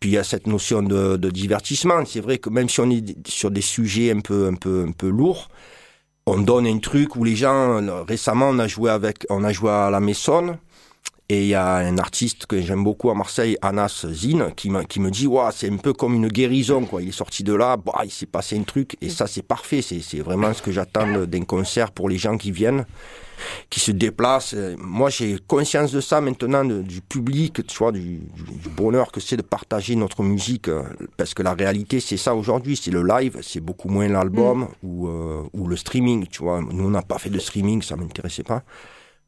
Puis 0.00 0.10
il 0.10 0.14
y 0.14 0.18
a 0.18 0.24
cette 0.24 0.48
notion 0.48 0.82
de, 0.82 1.16
divertissement. 1.30 2.04
C'est 2.04 2.20
vrai 2.20 2.38
que 2.38 2.50
même 2.50 2.68
si 2.68 2.80
on 2.80 2.90
est 2.90 3.28
sur 3.28 3.52
des 3.52 3.60
sujets 3.60 4.10
un 4.10 4.18
peu, 4.18 4.48
un 4.48 4.54
peu, 4.54 4.84
un 4.88 4.90
peu 4.90 5.08
lourds, 5.08 5.48
on 6.26 6.38
donne 6.38 6.66
un 6.66 6.78
truc 6.78 7.14
où 7.14 7.22
les 7.22 7.36
gens, 7.36 7.80
récemment 8.04 8.48
on 8.50 8.58
a 8.58 8.66
joué 8.66 8.90
avec, 8.90 9.24
on 9.30 9.44
a 9.44 9.52
joué 9.52 9.70
à 9.70 9.90
la 9.90 10.00
Maison, 10.00 10.58
et 11.30 11.42
il 11.42 11.48
y 11.48 11.54
a 11.54 11.74
un 11.74 11.98
artiste 11.98 12.46
que 12.46 12.58
j'aime 12.62 12.82
beaucoup 12.82 13.10
à 13.10 13.14
Marseille, 13.14 13.58
Anas 13.60 14.06
Zine, 14.10 14.50
qui, 14.56 14.70
qui 14.88 14.98
me 14.98 15.10
dit, 15.10 15.26
ouais, 15.26 15.50
c'est 15.52 15.70
un 15.70 15.76
peu 15.76 15.92
comme 15.92 16.14
une 16.14 16.28
guérison, 16.28 16.86
quoi. 16.86 17.02
Il 17.02 17.10
est 17.10 17.12
sorti 17.12 17.44
de 17.44 17.52
là, 17.52 17.76
bah, 17.76 18.00
il 18.04 18.10
s'est 18.10 18.24
passé 18.24 18.58
un 18.58 18.62
truc, 18.62 18.96
et 19.02 19.10
ça, 19.10 19.26
c'est 19.26 19.42
parfait. 19.42 19.82
C'est 19.82 20.20
vraiment 20.20 20.54
ce 20.54 20.62
que 20.62 20.72
j'attends 20.72 21.26
d'un 21.26 21.44
concert 21.44 21.90
pour 21.90 22.08
les 22.08 22.16
gens 22.16 22.38
qui 22.38 22.50
viennent, 22.50 22.86
qui 23.68 23.78
se 23.78 23.90
déplacent. 23.90 24.54
Moi, 24.78 25.10
j'ai 25.10 25.36
conscience 25.46 25.92
de 25.92 26.00
ça 26.00 26.22
maintenant, 26.22 26.64
de, 26.64 26.80
du 26.80 27.02
public, 27.02 27.66
tu 27.66 27.76
vois, 27.76 27.92
du, 27.92 28.20
du 28.34 28.68
bonheur 28.70 29.12
que 29.12 29.20
c'est 29.20 29.36
de 29.36 29.42
partager 29.42 29.96
notre 29.96 30.22
musique, 30.22 30.68
euh, 30.68 30.82
parce 31.18 31.34
que 31.34 31.42
la 31.42 31.52
réalité, 31.52 32.00
c'est 32.00 32.16
ça 32.16 32.34
aujourd'hui, 32.34 32.74
c'est 32.74 32.90
le 32.90 33.02
live, 33.02 33.36
c'est 33.42 33.60
beaucoup 33.60 33.90
moins 33.90 34.08
l'album 34.08 34.60
mm. 34.60 34.66
ou, 34.82 35.08
euh, 35.08 35.42
ou 35.52 35.66
le 35.66 35.76
streaming, 35.76 36.26
tu 36.26 36.42
vois. 36.42 36.62
Nous, 36.62 36.86
on 36.86 36.90
n'a 36.90 37.02
pas 37.02 37.18
fait 37.18 37.28
de 37.28 37.38
streaming, 37.38 37.82
ça 37.82 37.96
m'intéressait 37.96 38.44
pas 38.44 38.62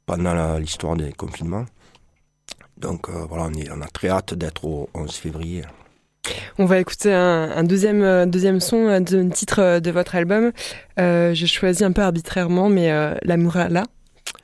pendant 0.07 0.57
l'histoire 0.59 0.97
des 0.97 1.13
confinements. 1.13 1.67
Donc 2.81 3.09
euh, 3.09 3.25
voilà, 3.29 3.45
on, 3.45 3.53
est, 3.59 3.71
on, 3.71 3.81
a 3.83 3.87
très 3.87 4.09
hâte 4.09 4.35
d'être 4.35 4.65
au 4.65 4.89
11 4.95 5.13
février. 5.13 5.63
On 6.59 6.65
va 6.65 6.79
écouter 6.79 7.13
un, 7.13 7.51
un 7.57 7.65
deuxième, 7.65 8.03
euh, 8.03 8.27
deuxième 8.27 8.61
son, 8.61 8.87
un 8.89 9.03
titre 9.31 9.61
euh, 9.61 9.81
de 9.81 9.91
votre 9.91 10.15
album. 10.15 10.53
Euh, 10.99 11.35
J'ai 11.35 11.47
choisi 11.47 11.85
un 11.85 11.93
peu 11.93 12.03
arbitrairement, 12.03 12.69
mais 12.69 12.91
euh, 12.91 13.15
La 13.23 13.37
Muralla. 13.37 13.85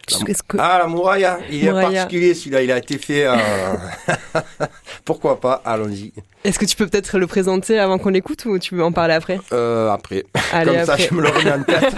Que... 0.08 0.56
Ah, 0.58 0.78
la 0.78 0.86
Mouraya, 0.86 1.40
il 1.50 1.66
est 1.66 1.72
particulier 1.72 2.32
celui-là, 2.32 2.62
il 2.62 2.70
a 2.70 2.78
été 2.78 2.96
fait. 2.96 3.26
Euh... 3.26 3.34
Pourquoi 5.04 5.40
pas, 5.40 5.60
allons-y. 5.64 6.12
Est-ce 6.44 6.60
que 6.60 6.64
tu 6.64 6.76
peux 6.76 6.86
peut-être 6.86 7.18
le 7.18 7.26
présenter 7.26 7.80
avant 7.80 7.98
qu'on 7.98 8.10
l'écoute 8.10 8.44
ou 8.44 8.56
tu 8.60 8.76
veux 8.76 8.84
en 8.84 8.92
parler 8.92 9.14
après? 9.14 9.40
Euh, 9.52 9.90
Après. 9.90 10.24
Allez, 10.52 10.70
Comme 10.70 10.80
après. 10.80 10.98
ça, 10.98 11.08
je 11.10 11.14
me 11.14 11.22
le 11.22 11.28
remets 11.28 11.52
en 11.52 11.62
tête. 11.64 11.94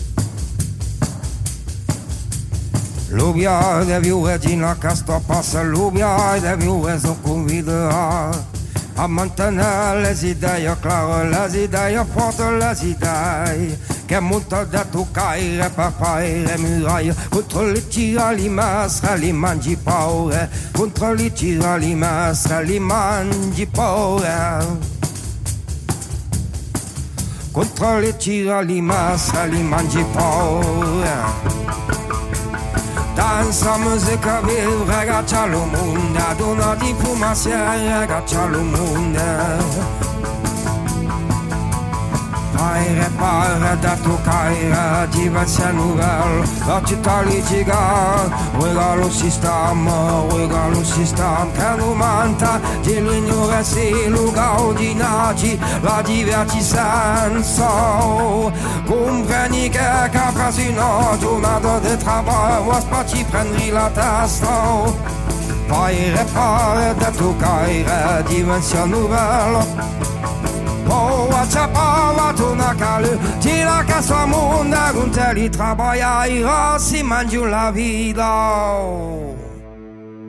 Lubiaj 3.12 3.86
de 3.86 3.98
viuregina 3.98 4.76
ca 4.78 4.88
asta 4.88 5.22
pasă 5.26 5.60
Lubiaj 5.64 6.40
de 6.40 6.54
viurez 6.58 7.04
o 7.04 7.28
convidă 7.28 7.92
A 8.94 9.06
mantenere 9.06 10.00
les 10.02 10.22
idei 10.22 10.76
clare, 10.80 11.28
les 11.28 11.62
idei 11.62 12.06
forte, 12.14 12.42
les 12.42 12.80
idei 12.80 13.78
Che 14.06 14.18
montă 14.18 14.68
de 14.70 14.86
tucaire 14.90 15.70
pe 15.74 15.92
paire 15.98 16.56
muraie 16.58 17.14
Contro 17.28 17.62
le 17.62 17.78
tira 17.78 18.30
li 18.30 18.48
mastre, 18.48 19.16
li 19.16 19.32
mangi 19.32 19.76
paure 19.76 20.50
Contro 20.72 21.12
le 21.12 21.28
tira 21.28 21.76
li 21.76 21.94
mastre, 21.94 22.62
li 22.62 22.78
mangi 22.78 23.66
paure 23.66 24.98
contro 27.52 27.98
le 27.98 28.16
tira 28.16 28.60
li 28.60 28.80
massa 28.80 29.44
li 29.44 29.62
mangi 29.62 30.04
paura 30.12 31.99
Dansa 33.14 33.76
muzica 33.78 34.40
viv, 34.42 34.88
regaccia 34.88 35.42
al 35.42 35.50
mondo, 35.50 36.18
adunati 36.18 36.94
fumassieri, 36.98 37.88
regaccia 37.98 38.42
al 38.42 38.64
mondo. 38.64 40.09
Aire 42.62 43.10
pare 43.16 43.78
da 43.80 43.96
toccare 43.96 45.08
diverse 45.08 45.72
nouvelle 45.72 46.46
La 46.66 46.82
città 46.84 47.22
litiga 47.22 48.28
Regalo 48.58 49.08
sistema 49.08 50.22
Regalo 50.30 50.84
sistema 50.84 51.46
Che 51.54 51.74
non 51.78 51.96
manta 51.96 52.60
Di 52.82 53.02
l'ignoranza 53.02 53.80
Lugar 54.08 54.74
di 54.74 54.92
nati 54.92 55.58
La 55.80 56.02
divertiscenza 56.04 57.68
Compreni 58.84 59.70
che 59.70 60.08
Caprasino 60.10 61.16
Giornata 61.18 61.78
di 61.78 61.96
travail 61.96 62.64
Was 62.66 62.84
parti 62.84 63.24
prendri 63.24 63.70
la 63.70 63.90
testa. 63.94 65.18
Aire 65.68 66.26
pare 66.32 66.94
da 66.96 67.10
toccare 67.10 68.24
diverse 68.26 68.84
nouvelle 68.84 70.09
Kale, 72.80 73.18
ti 73.40 73.62
la 73.62 73.82
che 73.84 74.00
sua 74.00 74.24
monda 74.24 74.90
con 74.94 75.10
te 75.10 75.32
li 75.34 75.50
trabaia 75.50 76.24
i 76.26 76.40
rossi 76.40 77.02
mangiu 77.02 77.44
la 77.44 77.70
vita 77.70 78.88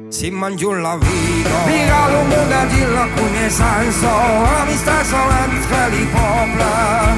si 0.10 0.30
mangiu 0.30 0.74
la 0.74 0.98
vita 0.98 1.58
Viga 1.68 2.10
lo 2.10 2.22
mondo 2.24 2.62
di 2.72 2.82
la 2.92 3.08
cune 3.16 3.50
senso 3.50 4.10
amistà 4.60 5.04
solenza 5.04 5.88
li 5.88 6.06
popla 6.12 7.14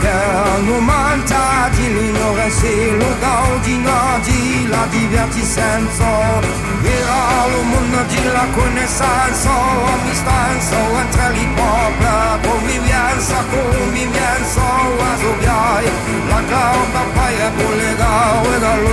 che 0.00 0.62
non 0.66 0.84
mangia 0.84 1.68
di 1.74 1.92
l'ignoranza 1.92 2.68
lo 3.00 3.10
gaudino 3.20 4.18
di 4.22 4.68
la 4.68 4.86
divertisenza 4.88 6.08
Viga 6.80 7.46
lo 7.50 7.62
mondo 7.62 8.02
di 8.08 8.24
la 8.32 8.46
cune 8.54 8.86
senso 8.86 9.50
amistà 9.94 10.60
solenza 10.60 11.28
li 11.28 11.46
popla 11.54 12.23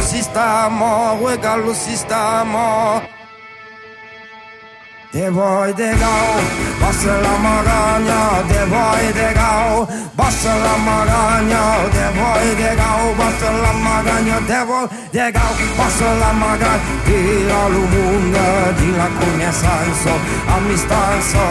dallo 0.01 1.13
sistema 1.13 1.13
dallo 1.37 1.73
sistema 1.73 3.01
De 5.11 5.29
voi 5.29 5.73
de 5.73 5.91
gau, 5.99 6.39
basta 6.79 7.19
la 7.19 7.35
magagna, 7.43 8.47
de 8.47 8.63
voi 8.71 9.11
de 9.11 9.33
gau, 9.33 9.85
basta 10.15 10.55
la 10.55 10.77
magagna, 10.87 11.61
de 11.91 12.07
voi 12.15 12.55
de 12.55 12.75
gau, 12.79 13.13
basta 13.19 13.51
la 13.51 13.71
magagna, 13.73 14.39
de 14.47 14.63
voi 14.63 14.87
de 15.11 15.31
gau, 15.35 15.53
basta 15.77 16.13
la 16.15 16.31
magagna, 16.31 16.79
tira 17.03 17.67
lo 17.73 17.83
mondo 17.91 18.71
di 18.79 18.89
la 18.95 19.09
conoscenza, 19.19 20.13
amistanza 20.55 21.43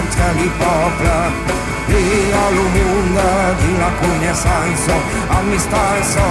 entre 0.00 0.42
i 0.44 0.50
popoli. 0.58 1.56
Tira 1.88 2.44
lo 2.56 2.66
mondo 2.76 3.54
di 3.60 3.72
la 3.78 3.90
conoscenza, 4.00 4.96
amistanza 5.28 6.24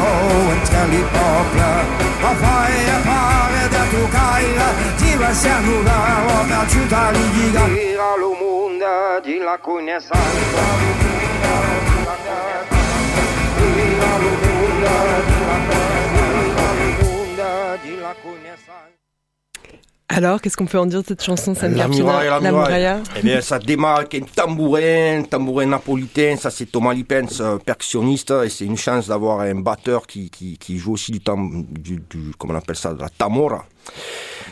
entre 0.54 0.96
i 0.96 1.04
popoli. 1.12 2.06
Ma 2.22 2.34
fai 2.42 2.86
e 2.86 2.98
pare 3.04 3.68
da 3.70 3.84
tu 3.90 4.08
caira, 4.10 4.68
ti 4.98 5.16
va 5.16 5.28
a 5.28 5.60
nulla, 5.60 6.28
città 6.68 7.12
li 7.12 7.30
dica 7.32 7.64
Tira 7.66 8.16
lo 8.18 8.34
mondo 8.34 9.20
di 9.24 9.38
la 9.40 9.58
conoscenza 9.62 10.14
Tira 13.58 14.18
lo 14.18 14.30
mondo 14.42 14.90
di 17.84 18.00
la 18.00 18.16
conoscenza 18.22 18.86
Alors, 20.10 20.42
qu'est-ce 20.42 20.56
qu'on 20.56 20.66
peut 20.66 20.80
en 20.80 20.86
dire 20.86 21.02
de 21.02 21.08
cette 21.08 21.22
chanson, 21.22 21.54
Sam 21.54 21.76
La 21.76 21.88
muraille, 21.88 22.28
la 22.28 22.40
La 22.40 22.52
muraille. 22.52 23.04
Eh 23.18 23.22
bien, 23.22 23.42
ça 23.42 23.60
démarre 23.60 23.98
avec 23.98 24.16
un 24.16 24.22
tambourin, 24.22 25.20
un 25.20 25.24
tambourin 25.24 25.66
napolitain. 25.68 26.38
Ça, 26.38 26.50
c'est 26.50 26.66
Thomas 26.66 26.94
Lipens, 26.94 27.44
percussionniste. 27.64 28.32
Et 28.46 28.50
c'est 28.50 28.66
une 28.66 28.78
chance 28.78 29.08
d'avoir 29.08 29.42
un 29.42 29.56
batteur 29.56 30.08
qui, 30.08 30.30
qui, 30.30 30.58
qui 30.58 30.78
joue 30.78 30.94
aussi 30.94 31.12
du, 31.12 31.20
tam, 31.20 31.66
du, 31.70 32.02
du, 32.10 32.32
comment 32.38 32.54
on 32.54 32.58
appelle 32.58 32.78
ça, 32.78 32.94
de 32.94 33.02
la 33.02 33.10
tamora. 33.10 33.66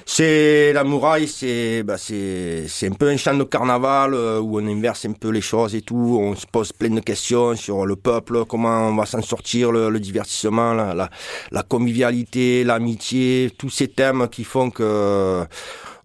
C'est 0.07 0.71
la 0.73 0.83
muraille, 0.83 1.27
c'est 1.27 1.81
bah, 1.83 1.97
c'est 1.97 2.67
un 2.83 2.91
peu 2.91 3.09
un 3.09 3.17
chant 3.17 3.33
de 3.35 3.43
carnaval 3.43 4.13
euh, 4.13 4.39
où 4.39 4.59
on 4.59 4.67
inverse 4.67 5.05
un 5.05 5.13
peu 5.13 5.29
les 5.29 5.41
choses 5.41 5.73
et 5.73 5.81
tout. 5.81 6.19
On 6.21 6.35
se 6.35 6.45
pose 6.45 6.71
plein 6.71 6.91
de 6.91 6.99
questions 6.99 7.55
sur 7.55 7.87
le 7.87 7.95
peuple, 7.95 8.45
comment 8.45 8.89
on 8.89 8.95
va 8.95 9.07
s'en 9.07 9.23
sortir, 9.23 9.71
le, 9.71 9.89
le 9.89 9.99
divertissement, 9.99 10.73
la, 10.73 10.93
la, 10.93 11.09
la 11.51 11.63
convivialité, 11.63 12.63
l'amitié, 12.63 13.51
tous 13.57 13.71
ces 13.71 13.87
thèmes 13.87 14.27
qui 14.29 14.43
font 14.43 14.69
que 14.69 15.43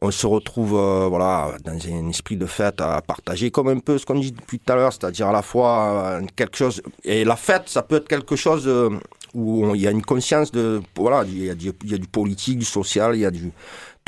on 0.03 0.11
se 0.11 0.27
retrouve 0.27 0.75
euh, 0.77 1.07
voilà 1.09 1.53
dans 1.65 1.73
un 1.73 2.09
esprit 2.09 2.37
de 2.37 2.47
fête 2.47 2.81
à 2.81 3.03
partager 3.03 3.51
comme 3.51 3.69
un 3.69 3.79
peu 3.79 3.99
ce 3.99 4.07
qu'on 4.07 4.19
dit 4.19 4.33
depuis 4.33 4.59
tout 4.59 4.73
à 4.73 4.77
l'heure, 4.77 4.93
c'est-à-dire 4.93 5.29
à 5.29 5.33
la 5.33 5.43
fois 5.43 6.21
euh, 6.21 6.23
quelque 6.37 6.57
chose 6.57 6.83
et 7.05 7.25
la 7.25 7.37
fête, 7.37 7.65
ça 7.67 7.83
peut 7.83 7.97
être 7.97 8.09
quelque 8.09 8.37
chose 8.37 8.67
euh, 8.67 8.89
où 9.35 9.75
il 9.75 9.81
y 9.81 9.87
a 9.87 9.91
une 9.91 10.03
conscience 10.03 10.51
de 10.53 10.81
voilà, 10.97 11.25
il 11.27 11.45
y 11.45 11.51
a 11.51 11.53
il 11.53 11.91
y 11.91 11.95
a 11.95 11.99
du 11.99 12.09
politique, 12.09 12.59
du 12.59 12.65
social, 12.65 13.15
il 13.15 13.21
y 13.21 13.27
a 13.27 13.31
du 13.31 13.53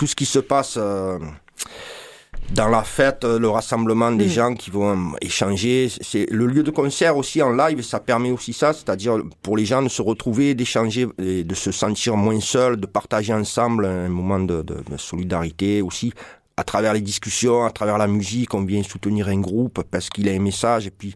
tout 0.03 0.09
ce 0.09 0.17
qui 0.17 0.27
se 0.27 0.41
passe 0.41 0.75
euh, 0.79 1.17
dans 2.55 2.67
la 2.69 2.83
fête, 2.83 3.23
euh, 3.25 3.39
le 3.39 3.49
rassemblement 3.49 4.11
des 4.11 4.27
Mm. 4.27 4.31
gens 4.31 4.55
qui 4.55 4.69
vont 4.73 4.91
euh, 5.13 5.17
échanger. 5.21 5.89
C'est 6.01 6.27
le 6.29 6.47
lieu 6.47 6.65
de 6.65 6.73
concert 6.73 7.17
aussi 7.17 7.41
en 7.41 7.53
live, 7.53 7.83
ça 7.83 8.01
permet 8.01 8.33
aussi 8.33 8.53
ça, 8.53 8.73
c'est-à-dire 8.73 9.19
pour 9.43 9.57
les 9.57 9.65
gens 9.65 9.81
de 9.81 9.89
se 9.89 10.03
retrouver, 10.03 10.55
d'échanger, 10.57 11.07
et 11.21 11.45
de 11.45 11.55
se 11.55 11.71
sentir 11.71 12.17
moins 12.17 12.41
seul, 12.41 12.79
de 12.79 12.87
partager 12.87 13.33
ensemble 13.33 13.85
un 13.87 14.09
moment 14.09 14.41
de, 14.41 14.63
de- 14.63 14.83
de 14.91 14.97
solidarité 14.97 15.83
aussi. 15.83 16.13
À 16.57 16.65
travers 16.65 16.95
les 16.95 17.01
discussions, 17.01 17.65
à 17.65 17.71
travers 17.71 17.97
la 17.97 18.09
musique, 18.09 18.53
on 18.55 18.65
vient 18.65 18.83
soutenir 18.83 19.29
un 19.29 19.41
groupe 19.41 19.83
parce 19.89 20.11
qu'il 20.11 20.29
a 20.29 20.33
un 20.33 20.41
message 20.41 20.89
et 20.89 20.91
puis 20.91 21.15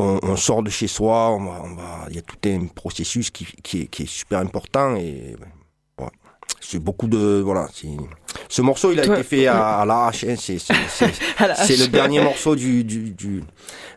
on, 0.00 0.18
on 0.24 0.34
sort 0.34 0.64
de 0.64 0.70
chez 0.70 0.88
soi, 0.88 1.30
on 1.30 1.44
va, 1.44 1.62
on 1.66 1.74
va- 1.76 2.06
il 2.10 2.16
y 2.16 2.18
a 2.18 2.22
tout 2.22 2.36
un 2.48 2.66
processus 2.66 3.30
qui, 3.30 3.46
qui, 3.62 3.82
est, 3.82 3.86
qui 3.86 4.02
est 4.02 4.06
super 4.10 4.40
important 4.40 4.96
et 4.96 5.36
c'est 6.62 6.78
beaucoup 6.78 7.06
de 7.08 7.40
voilà. 7.44 7.68
Ce 8.48 8.62
morceau, 8.62 8.92
il 8.92 9.00
a 9.00 9.04
Toi- 9.04 9.14
été 9.18 9.24
fait 9.24 9.46
à, 9.46 9.80
à 9.80 9.84
l'arrache. 9.84 10.24
hein, 10.24 10.34
c'est 10.36 10.56
le 11.78 11.86
dernier 11.88 12.20
morceau 12.20 12.54
du, 12.56 12.84
du, 12.84 13.10
du- 13.10 13.42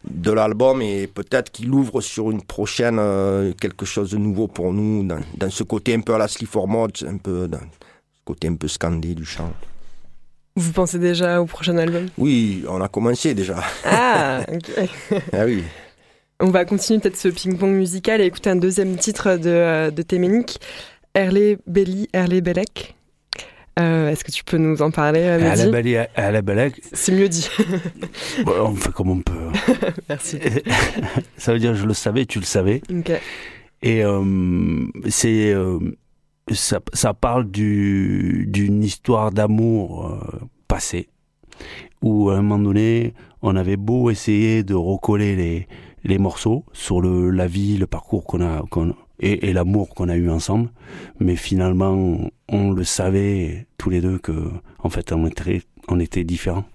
de 0.09 0.31
l'album 0.31 0.81
et 0.81 1.07
peut-être 1.07 1.51
qu'il 1.51 1.71
ouvre 1.71 2.01
sur 2.01 2.29
une 2.31 2.41
prochaine 2.41 2.97
euh, 2.99 3.53
quelque 3.59 3.85
chose 3.85 4.11
de 4.11 4.17
nouveau 4.17 4.47
pour 4.47 4.71
nous 4.73 5.03
dans, 5.03 5.19
dans 5.37 5.49
ce 5.49 5.63
côté 5.63 5.93
un 5.95 6.01
peu 6.01 6.13
à 6.13 6.17
la 6.17 6.27
Sleaford 6.27 6.67
Mode, 6.67 6.91
un 7.07 7.17
peu 7.17 7.47
dans 7.47 7.59
ce 7.59 8.23
côté 8.25 8.47
un 8.47 8.55
peu 8.55 8.67
scandé 8.67 9.15
du 9.15 9.25
chant. 9.25 9.51
Vous 10.57 10.71
pensez 10.71 10.99
déjà 10.99 11.41
au 11.41 11.45
prochain 11.45 11.77
album? 11.77 12.07
Oui, 12.17 12.63
on 12.69 12.79
a 12.81 12.87
commencé 12.87 13.33
déjà. 13.33 13.57
Ah, 13.83 14.41
ok. 14.53 14.87
Ah 15.33 15.45
oui. 15.45 15.63
On 16.39 16.49
va 16.49 16.65
continuer 16.65 16.99
peut-être 16.99 17.17
ce 17.17 17.29
ping-pong 17.29 17.71
musical 17.71 18.19
et 18.21 18.25
écouter 18.25 18.49
un 18.49 18.55
deuxième 18.57 18.97
titre 18.97 19.37
de, 19.37 19.49
euh, 19.49 19.89
de 19.91 20.01
Téménique, 20.01 20.59
Erlé 21.15 21.57
Belli, 21.65 22.07
Erlé 22.13 22.41
Bellec. 22.41 22.95
Euh, 23.79 24.09
Est-ce 24.09 24.23
que 24.23 24.31
tu 24.31 24.43
peux 24.43 24.57
nous 24.57 24.81
en 24.81 24.89
parler, 24.91 25.19
Mehdi 25.37 25.97
à 25.97 26.31
la 26.31 26.41
belle, 26.41 26.71
C'est 26.93 27.11
mieux 27.11 27.27
dit. 27.27 27.49
bon, 28.45 28.53
on 28.67 28.75
fait 28.75 28.91
comme 28.93 29.09
on 29.09 29.19
peut. 29.21 29.49
Merci. 30.09 30.39
Ça 31.37 31.51
veut 31.53 31.59
dire 31.59 31.75
je 31.75 31.85
le 31.85 31.93
savais, 31.93 32.25
tu 32.25 32.39
le 32.39 32.45
savais. 32.45 32.81
Ok. 32.89 33.11
Et 33.81 34.03
euh, 34.03 34.85
c'est 35.09 35.51
euh, 35.53 35.77
ça, 36.51 36.79
ça 36.93 37.13
parle 37.13 37.51
du- 37.51 38.45
d'une 38.47 38.81
histoire 38.83 39.31
d'amour 39.31 40.17
passée 40.67 41.09
où 42.01 42.29
à 42.29 42.35
un 42.37 42.41
moment 42.41 42.59
donné 42.63 43.13
on 43.41 43.55
avait 43.57 43.75
beau 43.77 44.09
essayer 44.09 44.63
de 44.63 44.73
recoller 44.73 45.35
les, 45.35 45.67
les 46.03 46.17
morceaux 46.17 46.63
sur 46.71 47.01
le, 47.01 47.29
la 47.29 47.47
vie, 47.47 47.77
le 47.77 47.87
parcours 47.87 48.23
qu'on 48.23 48.41
a 48.41 48.63
qu'on- 48.71 48.95
et, 49.19 49.49
et 49.49 49.53
l'amour 49.53 49.89
qu'on 49.95 50.09
a 50.09 50.15
eu 50.15 50.29
ensemble, 50.29 50.69
mais 51.19 51.35
finalement 51.35 52.29
on 52.49 52.71
le 52.71 52.83
savait 52.83 53.67
tous 53.77 53.89
les 53.89 54.01
deux 54.01 54.19
que 54.19 54.49
en 54.79 54.89
fait 54.89 55.11
on 55.11 55.25
était, 55.25 55.61
on 55.87 55.99
était 55.99 56.23
différents. 56.23 56.65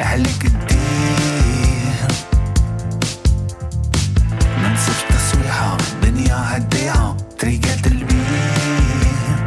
عليك 0.00 0.44
الدين. 0.44 1.94
منسف 4.62 5.04
تصويحة 5.08 5.76
دنيا 6.02 6.56
هديعة 6.56 7.16
طريقة 7.40 7.80
البيع 7.86 9.46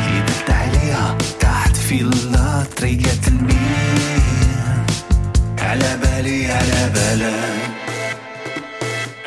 يدلت 0.00 0.50
عليها 0.50 1.18
تحت 1.40 1.76
في 1.76 2.00
الله 2.00 2.66
طريقة 2.76 3.28
الميع 3.28 4.84
على 5.60 5.96
بالي 6.02 6.52
على 6.52 6.90
بالك. 6.94 7.70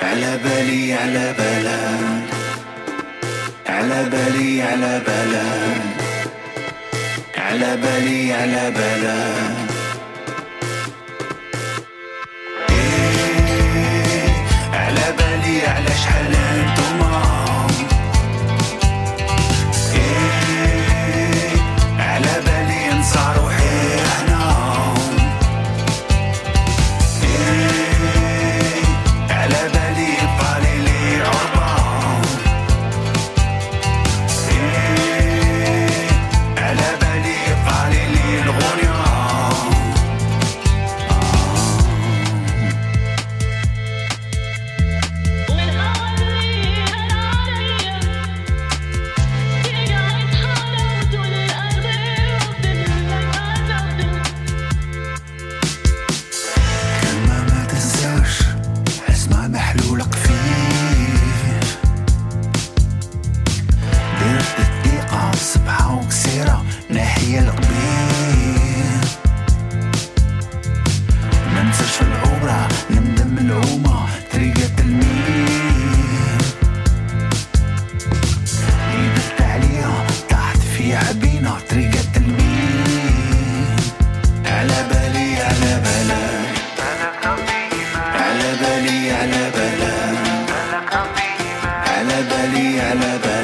على 0.03 0.37
بالي 0.43 0.93
على 0.93 1.33
بالك. 1.37 2.29
على 3.69 4.09
بالي 4.09 4.61
على 4.63 5.01
بالك. 5.07 5.94
على 7.55 7.77
بالي 7.77 8.33
على 8.33 8.71
بالك 8.71 9.69
إيه 12.69 14.29
على 14.73 15.05
بالي 15.17 15.67
على 15.67 15.89
شحال 16.03 16.35
أنتم 16.35 16.94
على 92.53 93.19
بالي 93.23 93.34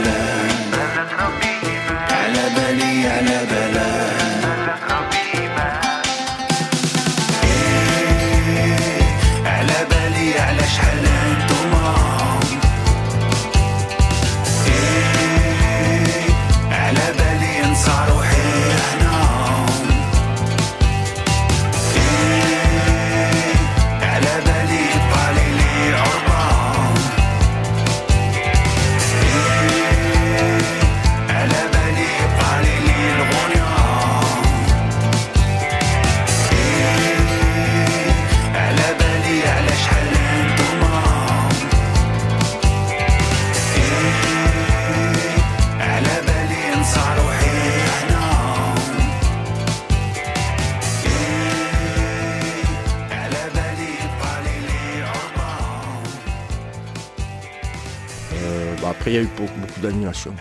d'animation. 59.81 60.33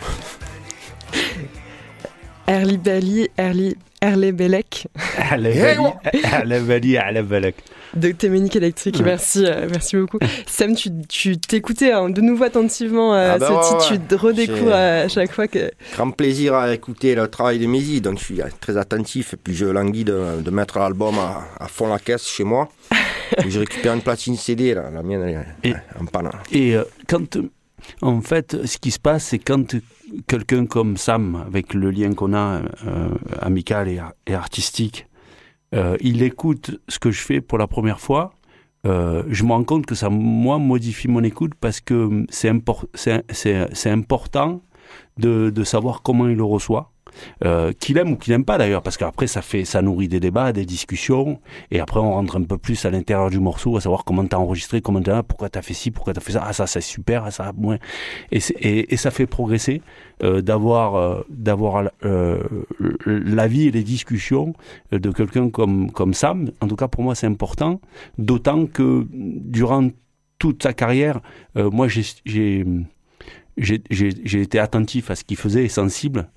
Erli 2.51 2.79
Bali, 2.79 3.29
Erli, 3.39 3.77
Erle 4.03 4.33
Belek. 4.33 4.89
Erle 5.17 5.77
eh, 6.13 6.61
Bali, 6.61 6.95
Erle 6.97 7.23
Belek. 7.23 7.55
De 7.95 8.11
Téménique 8.11 8.57
Électrique, 8.57 9.01
merci, 9.05 9.45
euh, 9.47 9.69
merci 9.71 9.97
beaucoup. 9.97 10.19
Sam, 10.47 10.75
tu 10.75 11.39
t'écoutais 11.39 11.93
hein, 11.93 12.11
de 12.11 12.21
nouveau 12.21 12.45
attentivement 12.45 13.15
euh, 13.15 13.35
ah 13.35 13.39
bah 13.39 13.63
ce 13.63 13.69
titre, 13.69 13.93
ouais. 13.93 14.01
tu 14.09 14.15
redécouvres 14.15 14.73
euh, 14.73 15.05
à 15.05 15.09
chaque 15.09 15.33
fois 15.33 15.47
que. 15.47 15.71
Grand 15.93 16.11
plaisir 16.11 16.55
à 16.55 16.73
écouter 16.75 17.15
le 17.15 17.29
travail 17.29 17.61
de 17.61 17.67
Mézi, 17.67 18.01
donc 18.01 18.19
je 18.19 18.25
suis 18.25 18.43
euh, 18.43 18.47
très 18.61 18.77
attentif 18.77 19.35
et 19.35 19.37
puis 19.37 19.55
je 19.55 19.67
languis 19.67 20.05
de, 20.05 20.51
mettre 20.51 20.79
l'album 20.79 21.17
à, 21.19 21.69
fond 21.69 21.89
la 21.89 22.01
caisse 22.01 22.27
chez 22.27 22.45
moi. 22.45 22.69
je 23.47 23.61
récupère 23.61 23.95
une 23.95 24.03
platine 24.03 24.37
CD, 24.37 24.75
la 24.75 25.03
mienne 25.05 25.45
elle 25.63 25.71
est 25.71 25.77
en 26.01 26.07
panne. 26.07 26.31
Et 26.53 26.77
quand 27.09 27.39
en 28.03 28.21
fait, 28.21 28.67
ce 28.67 28.79
qui 28.79 28.91
se 28.91 28.99
passe, 28.99 29.25
c'est 29.25 29.39
quand 29.39 29.77
quelqu'un 30.27 30.67
comme 30.67 30.97
Sam, 30.97 31.45
avec 31.47 31.75
le 31.75 31.91
lien 31.91 32.15
qu'on 32.15 32.35
a 32.35 32.63
euh, 32.87 33.09
amical 33.41 33.89
et, 33.89 34.33
artistique, 34.35 35.07
euh, 35.75 35.97
il 36.01 36.23
écoute 36.23 36.81
ce 36.89 36.99
que 36.99 37.11
je 37.11 37.21
fais 37.21 37.41
pour 37.41 37.59
la 37.59 37.67
première 37.67 38.01
fois. 38.01 38.35
euh, 38.87 39.25
je 39.29 39.45
me 39.45 39.53
rends 39.53 39.63
compte 39.65 39.85
que 39.85 39.95
ça, 39.95 40.09
moi, 40.09 40.59
modifie 40.59 41.07
mon 41.07 41.23
écoute 41.23 41.53
parce 41.61 41.81
que 41.83 42.25
c'est- 42.31 43.67
c'est 43.75 43.91
important 43.91 44.63
de, 45.21 45.51
de 45.51 45.65
savoir 45.65 46.03
comment 46.03 46.29
il 46.29 46.37
le 46.37 46.45
reçoit. 46.45 46.91
Euh, 47.45 47.73
qu'il 47.73 47.99
aime 47.99 48.13
ou 48.13 48.17
qu'il 48.17 48.33
n'aime 48.33 48.45
pas 48.45 48.57
d'ailleurs, 48.57 48.83
parce 48.83 48.97
qu'après 48.97 49.27
ça 49.27 49.43
fait, 49.43 49.65
ça 49.65 49.83
nourrit 49.83 50.07
des 50.07 50.21
débats, 50.21 50.53
des 50.53 50.65
discussions, 50.65 51.41
et 51.73 51.81
après 51.81 51.99
on 51.99 52.13
rentre 52.13 52.39
un 52.39 52.45
peu 52.45 52.57
plus 52.57 52.85
à 52.85 52.91
l'intérieur 52.91 53.31
du 53.31 53.41
morceau, 53.41 53.77
à 53.77 53.81
savoir 53.81 54.05
comment 54.05 54.25
t'as 54.25 54.37
enregistré, 54.37 54.81
comment 54.81 55.03
t'as, 55.03 55.25
pourquoi 55.25 55.49
t'as 55.49 55.61
fait 55.61 55.75
ci, 55.75 55.91
pourquoi 55.91 56.13
t'as 56.13 56.21
fait 56.21 56.33
ça, 56.33 56.45
ah 56.47 56.53
ça 56.53 56.69
c'est 56.69 56.81
super, 56.81 57.25
ah, 57.25 57.33
ça 57.33 57.53
moins, 57.57 57.79
et, 58.31 58.39
et, 58.61 58.95
et 58.95 58.97
ça 58.97 59.11
fait 59.11 59.27
progresser 59.27 59.83
euh, 60.23 60.41
d'avoir, 60.41 60.95
euh, 60.95 61.23
d'avoir 61.31 61.91
euh, 62.05 62.39
l'avis 63.07 63.67
et 63.67 63.71
les 63.73 63.83
discussions 63.83 64.55
de 64.93 65.11
quelqu'un 65.11 65.51
comme 65.51 65.91
comme 65.91 66.15
Sam. 66.15 66.53
En 66.61 66.69
tout 66.69 66.77
cas 66.77 66.87
pour 66.87 67.03
moi 67.03 67.17
c'est 67.17 67.27
important, 67.27 67.81
d'autant 68.19 68.67
que 68.67 69.07
durant 69.11 69.89
toute 70.39 70.63
sa 70.63 70.73
carrière, 70.75 71.21
euh, 71.57 71.71
moi 71.71 71.89
j'ai 71.89 72.65
j'ai 73.61 73.81
j'ai 73.91 74.11
j'ai- 74.11 74.23
j'ai 74.25 74.41
été 74.43 74.59
attentif 74.59 75.11
à 75.11 75.15
ce 75.17 75.25
qu'il 75.25 75.37
faisait 75.37 75.65
et 75.65 75.69
sensible. 75.69 76.29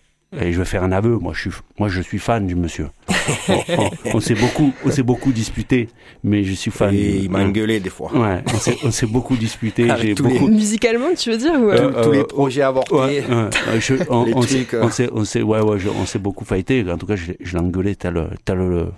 Et 0.41 0.51
je 0.51 0.57
vais 0.57 0.65
faire 0.65 0.83
un 0.83 0.91
aveu, 0.91 1.17
moi 1.19 1.31
je 1.35 1.41
suis, 1.51 1.59
moi 1.77 1.89
je 1.89 2.01
suis 2.01 2.17
fan 2.17 2.47
du 2.47 2.55
monsieur. 2.55 2.87
on 3.49 3.53
on- 3.77 3.89
on 4.15 4.19
s'est 4.19 4.33
beaucoup, 4.33 4.73
on 4.83 4.89
s'est 4.89 5.03
beaucoup 5.03 5.31
disputé, 5.31 5.89
mais 6.23 6.43
je 6.43 6.53
suis 6.53 6.71
fan. 6.71 6.91
Et 6.91 6.97
du- 6.97 7.17
il 7.25 7.29
m'a 7.29 7.43
engueulé 7.43 7.79
des 7.79 7.91
fois. 7.91 8.11
Ouais, 8.17 8.43
on 8.83 8.89
s'est, 8.89 9.05
beaucoup 9.05 9.35
disputé. 9.35 9.87
Avec 9.91 10.15
tous 10.15 10.25
les- 10.25 10.33
beaucoup. 10.39 10.47
Musicalement, 10.47 11.13
tu 11.15 11.29
veux 11.29 11.37
dire 11.37 11.53
ou, 11.53 11.69
euh, 11.69 11.91
Euh, 11.95 12.03
Tous 12.03 12.11
les 12.11 12.19
euh, 12.21 12.23
projets 12.23 12.63
avortés. 12.63 12.95
Ouais, 12.95 13.23
ouais, 13.29 13.35
ouais, 13.35 13.79
je- 13.79 13.93
on, 14.09 14.25
Les 14.25 14.33
on 14.33 14.41
s'est, 14.41 14.55
trucs, 14.65 14.73
euh. 14.73 15.09
on 15.13 15.23
s'est, 15.23 15.41
ouais, 15.43 15.61
ouais, 15.61 15.77
je- 15.77 15.89
on 15.89 16.07
s'est 16.07 16.17
beaucoup 16.17 16.45
fighté. 16.45 16.83
En 16.89 16.97
tout 16.97 17.05
cas, 17.05 17.15
je, 17.15 17.27
l'ai- 17.27 17.37
je 17.39 17.53
l'ai 17.55 17.63
engueulé 17.63 17.95
tel, 17.95 18.27
tel 18.43 18.57
le- 18.57 18.91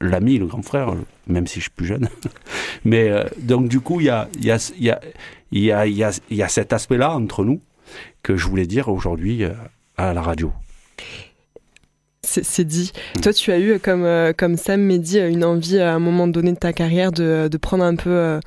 l'ami, 0.00 0.38
le 0.38 0.46
grand 0.46 0.62
frère, 0.62 0.92
même 1.28 1.46
si 1.46 1.60
je 1.60 1.66
suis 1.66 1.70
plus 1.70 1.86
jeune. 1.86 2.08
Mais 2.84 3.08
euh, 3.10 3.22
donc 3.38 3.68
du 3.68 3.78
coup, 3.78 4.00
il 4.00 4.06
y 4.06 4.10
a, 4.10 4.28
il 4.36 4.44
y 4.44 4.50
a, 4.50 4.72
il 4.76 4.84
y 4.86 4.90
a, 4.90 5.00
il 5.52 5.62
y 5.62 5.70
a, 5.72 5.86
il 5.86 5.94
y 5.96 6.02
a, 6.02 6.10
il 6.30 6.36
y 6.36 6.42
a 6.42 6.48
cet 6.48 6.72
aspect-là 6.72 7.12
entre 7.14 7.44
nous 7.44 7.60
que 8.22 8.36
je 8.36 8.46
voulais 8.46 8.66
dire 8.66 8.88
aujourd'hui 8.88 9.44
euh, 9.44 9.52
à 9.96 10.12
la 10.14 10.22
radio. 10.22 10.52
c'est, 12.22 12.64
dit. 12.64 12.92
Mm. 13.16 13.20
Toi, 13.20 13.32
tu 13.32 13.52
as 13.52 13.58
eu, 13.58 13.78
comme, 13.80 14.04
euh, 14.04 14.32
comme 14.36 14.56
Sam 14.56 14.82
Mehdi, 14.82 15.18
euh, 15.18 15.30
une 15.30 15.44
envie 15.44 15.78
à 15.78 15.94
un 15.94 15.98
moment 15.98 16.28
donné 16.28 16.52
de 16.52 16.58
ta 16.58 16.72
carrière 16.72 17.12
de, 17.12 17.48
de 17.48 17.56
prendre 17.56 17.84
un 17.84 17.96
peu, 17.96 18.10
euh, 18.10 18.40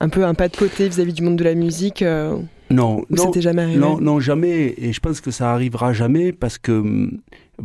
un 0.00 0.08
peu 0.08 0.24
un 0.24 0.34
pas 0.34 0.48
de 0.48 0.56
côté 0.56 0.88
vis-à-vis 0.88 1.12
du 1.12 1.22
monde 1.22 1.36
de 1.36 1.44
la 1.44 1.54
musique 1.54 2.02
euh, 2.02 2.36
Non, 2.70 3.04
non, 3.10 3.24
c'était 3.24 3.40
jamais 3.42 3.62
arrivé 3.62 3.78
Non, 3.78 4.00
non, 4.00 4.20
jamais. 4.20 4.74
Et 4.78 4.92
je 4.92 5.00
pense 5.00 5.20
que 5.20 5.30
ça 5.30 5.52
arrivera 5.52 5.92
jamais 5.92 6.32
parce 6.32 6.58
que, 6.58 7.10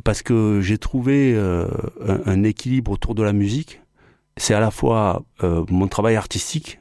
parce 0.04 0.22
que 0.22 0.62
j'ai 0.62 0.78
trouvé 0.78 1.34
euh, 1.36 1.68
un, 2.08 2.20
un 2.26 2.44
équilibre 2.44 2.92
autour 2.92 3.16
de 3.16 3.24
la 3.24 3.34
musique. 3.34 3.82
C'est 4.38 4.54
à 4.54 4.60
la 4.60 4.72
fois 4.72 5.24
euh, 5.44 5.66
mon 5.70 5.88
travail 5.88 6.16
artistique 6.16 6.80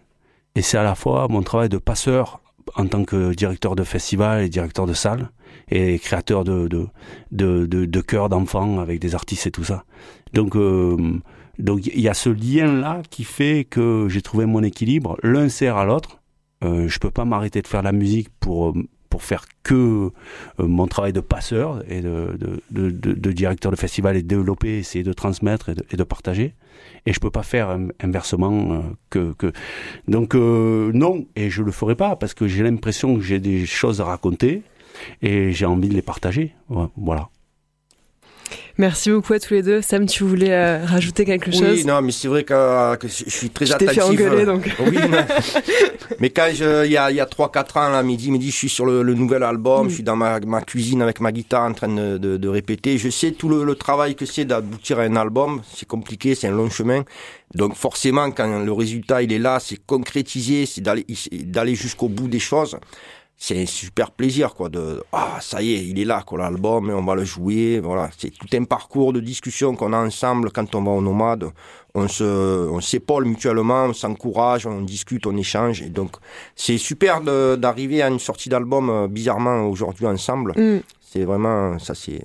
et 0.54 0.62
c'est 0.62 0.78
à 0.78 0.84
la 0.84 0.94
fois 0.94 1.26
mon 1.28 1.42
travail 1.42 1.68
de 1.68 1.78
passeur 1.78 2.40
en 2.76 2.86
tant 2.86 3.04
que 3.04 3.34
directeur 3.34 3.76
de 3.76 3.84
festival 3.84 4.44
et 4.44 4.48
directeur 4.48 4.86
de 4.86 4.94
salle 4.94 5.30
et 5.70 5.98
créateur 5.98 6.44
de, 6.44 6.68
de, 6.68 6.86
de, 7.30 7.66
de, 7.66 8.00
chœurs 8.00 8.28
d'enfants 8.28 8.80
avec 8.80 9.00
des 9.00 9.14
artistes 9.14 9.46
et 9.46 9.50
tout 9.50 9.64
ça. 9.64 9.84
Donc, 10.32 10.56
euh, 10.56 10.96
Donc 11.58 11.86
il 11.86 12.00
y 12.00 12.08
a 12.08 12.14
ce 12.14 12.30
lien-là 12.30 13.02
qui 13.10 13.24
fait 13.24 13.66
que 13.68 14.06
j'ai 14.08 14.22
trouvé 14.22 14.46
mon 14.46 14.62
équilibre. 14.62 15.16
L'un 15.22 15.48
sert 15.48 15.76
à 15.76 15.84
l'autre. 15.84 16.20
Euh, 16.64 16.88
je 16.88 16.98
peux 16.98 17.10
pas 17.10 17.24
m'arrêter 17.24 17.62
de 17.62 17.66
faire 17.66 17.82
la 17.82 17.92
musique 17.92 18.28
pour 18.40 18.74
pour 19.08 19.22
faire 19.22 19.44
que 19.62 19.74
euh, 19.74 20.10
mon 20.58 20.86
travail 20.86 21.12
de 21.12 21.20
passeur 21.20 21.82
et 21.88 22.02
de, 22.02 23.32
directeur 23.32 23.72
de 23.72 23.76
festival 23.76 24.16
et 24.16 24.22
de 24.22 24.28
développer, 24.28 24.78
essayer 24.78 25.04
de 25.04 25.12
transmettre 25.12 25.70
et 25.70 25.96
de, 25.96 26.04
partager. 26.04 26.54
Et 27.06 27.12
je 27.12 27.20
peux 27.20 27.30
pas 27.30 27.42
faire 27.42 27.78
inversement 28.00 28.82
euh, 29.16 29.32
que, 29.36 29.52
donc 30.06 30.34
euh, 30.34 30.90
non 30.94 31.26
et 31.36 31.50
je 31.50 31.62
le 31.62 31.72
ferai 31.72 31.96
pas 31.96 32.16
parce 32.16 32.34
que 32.34 32.46
j'ai 32.46 32.62
l'impression 32.62 33.16
que 33.16 33.20
j'ai 33.22 33.40
des 33.40 33.66
choses 33.66 34.00
à 34.00 34.04
raconter 34.04 34.62
et 35.22 35.52
j'ai 35.52 35.66
envie 35.66 35.88
de 35.88 35.94
les 35.94 36.02
partager. 36.02 36.54
Voilà. 36.96 37.28
Merci 38.78 39.10
beaucoup 39.10 39.32
à 39.32 39.40
tous 39.40 39.54
les 39.54 39.62
deux. 39.62 39.82
Sam, 39.82 40.06
tu 40.06 40.22
voulais 40.22 40.52
euh, 40.52 40.84
rajouter 40.84 41.24
quelque 41.24 41.50
chose? 41.50 41.62
Oui, 41.62 41.84
non, 41.84 42.00
mais 42.00 42.12
c'est 42.12 42.28
vrai 42.28 42.44
que, 42.44 42.96
que, 42.96 43.08
je 43.08 43.28
suis 43.28 43.50
très 43.50 43.66
je 43.66 43.72
attentif. 43.72 43.94
fait 43.94 44.02
engueuler, 44.02 44.44
donc. 44.44 44.70
Oui, 44.78 44.98
mais, 45.10 45.26
mais 46.20 46.30
quand 46.30 46.48
je, 46.54 46.86
il 46.86 46.92
y 46.92 46.96
a, 46.96 47.10
il 47.10 47.16
y 47.16 47.20
a 47.20 47.24
3-4 47.24 47.78
ans, 47.78 47.90
là, 47.90 48.02
midi, 48.02 48.30
midi, 48.30 48.50
je 48.50 48.56
suis 48.56 48.68
sur 48.68 48.86
le, 48.86 49.02
le 49.02 49.14
nouvel 49.14 49.42
album, 49.42 49.86
mm. 49.86 49.88
je 49.90 49.94
suis 49.94 50.02
dans 50.04 50.14
ma, 50.16 50.38
ma, 50.40 50.60
cuisine 50.62 51.02
avec 51.02 51.20
ma 51.20 51.32
guitare 51.32 51.64
en 51.64 51.72
train 51.72 51.88
de, 51.88 52.18
de, 52.18 52.36
de 52.36 52.48
répéter. 52.48 52.98
Je 52.98 53.10
sais 53.10 53.32
tout 53.32 53.48
le, 53.48 53.64
le 53.64 53.74
travail 53.74 54.14
que 54.14 54.26
c'est 54.26 54.44
d'aboutir 54.44 55.00
à 55.00 55.02
un 55.02 55.16
album. 55.16 55.60
C'est 55.74 55.88
compliqué, 55.88 56.36
c'est 56.36 56.46
un 56.46 56.52
long 56.52 56.70
chemin. 56.70 57.02
Donc 57.54 57.74
forcément, 57.74 58.30
quand 58.30 58.62
le 58.64 58.72
résultat 58.72 59.22
il 59.22 59.32
est 59.32 59.38
là, 59.38 59.58
c'est 59.60 59.78
concrétisé, 59.84 60.66
c'est 60.66 60.82
d'aller 60.82 61.74
jusqu'au 61.74 62.08
bout 62.08 62.28
des 62.28 62.38
choses 62.38 62.78
c'est 63.40 63.62
un 63.62 63.66
super 63.66 64.10
plaisir 64.10 64.54
quoi 64.54 64.68
de 64.68 65.02
ah 65.12 65.38
ça 65.40 65.62
y 65.62 65.74
est 65.74 65.86
il 65.86 66.00
est 66.00 66.04
là 66.04 66.22
quoi 66.26 66.38
l'album 66.38 66.90
on 66.90 67.04
va 67.04 67.14
le 67.14 67.24
jouer 67.24 67.80
voilà. 67.80 68.10
C'est 68.18 68.30
tout 68.30 68.48
un 68.52 68.64
parcours 68.64 69.12
de 69.12 69.20
discussion 69.20 69.76
qu'on 69.76 69.92
a 69.92 69.98
ensemble 69.98 70.50
quand 70.50 70.74
on 70.74 70.82
va 70.82 70.90
au 70.90 71.00
nomade. 71.00 71.50
On 71.94 72.06
se 72.06 72.24
on 72.68 72.80
s'épaule 72.80 73.24
mutuellement 73.24 73.84
on 73.86 73.92
s'encourage 73.92 74.66
on 74.66 74.82
discute 74.82 75.26
on 75.26 75.36
échange 75.36 75.82
et 75.82 75.88
donc 75.88 76.16
c'est 76.54 76.78
super 76.78 77.20
d'arriver 77.22 78.02
à 78.02 78.08
une 78.08 78.18
sortie 78.18 78.48
d'album 78.48 78.90
euh, 78.90 79.08
bizarrement 79.08 79.62
aujourd'hui 79.68 80.06
ensemble. 80.06 80.52
Mm. 80.56 80.80
C'est 81.10 81.24
vraiment 81.24 81.78
ça 81.78 81.94
c'est 81.94 82.22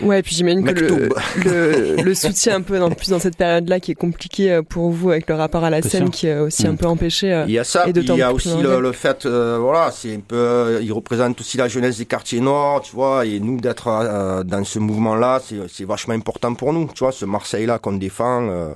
Ouais, 0.00 0.20
et 0.20 0.22
puis 0.22 0.34
j'imagine 0.34 0.64
que 0.64 0.72
le, 0.72 1.08
le, 1.44 2.02
le, 2.02 2.14
soutien 2.14 2.56
un 2.56 2.62
peu 2.62 2.78
dans, 2.78 2.90
plus 2.90 3.10
dans 3.10 3.18
cette 3.18 3.36
période-là 3.36 3.78
qui 3.78 3.92
est 3.92 3.96
compliqué 3.96 4.50
euh, 4.50 4.62
pour 4.62 4.90
vous 4.90 5.10
avec 5.10 5.28
le 5.28 5.34
rapport 5.34 5.64
à 5.64 5.70
la 5.70 5.82
scène 5.82 6.10
qui 6.10 6.26
est 6.28 6.38
aussi 6.38 6.66
un 6.66 6.72
mm. 6.72 6.78
peu 6.78 6.86
empêché. 6.86 7.32
Euh, 7.32 7.44
il 7.46 7.52
y 7.52 7.58
a 7.58 7.64
ça, 7.64 7.84
il 7.86 8.16
y 8.16 8.22
a 8.22 8.32
aussi 8.32 8.56
le, 8.60 8.92
fait, 8.92 9.26
euh, 9.26 9.58
voilà, 9.60 9.90
c'est 9.90 10.14
un 10.14 10.20
peu, 10.20 10.80
il 10.82 10.92
représente 10.92 11.40
aussi 11.40 11.56
la 11.56 11.68
jeunesse 11.68 11.98
des 11.98 12.06
quartiers 12.06 12.40
nord, 12.40 12.82
tu 12.82 12.94
vois, 12.94 13.26
et 13.26 13.38
nous 13.38 13.60
d'être 13.60 14.44
dans 14.44 14.64
ce 14.64 14.78
mouvement-là, 14.78 15.40
c'est 15.68 15.84
vachement 15.84 16.14
important 16.14 16.54
pour 16.54 16.72
nous, 16.72 16.88
tu 16.94 17.04
vois, 17.04 17.12
ce 17.12 17.24
Marseille-là 17.24 17.78
qu'on 17.78 17.92
défend, 17.92 18.72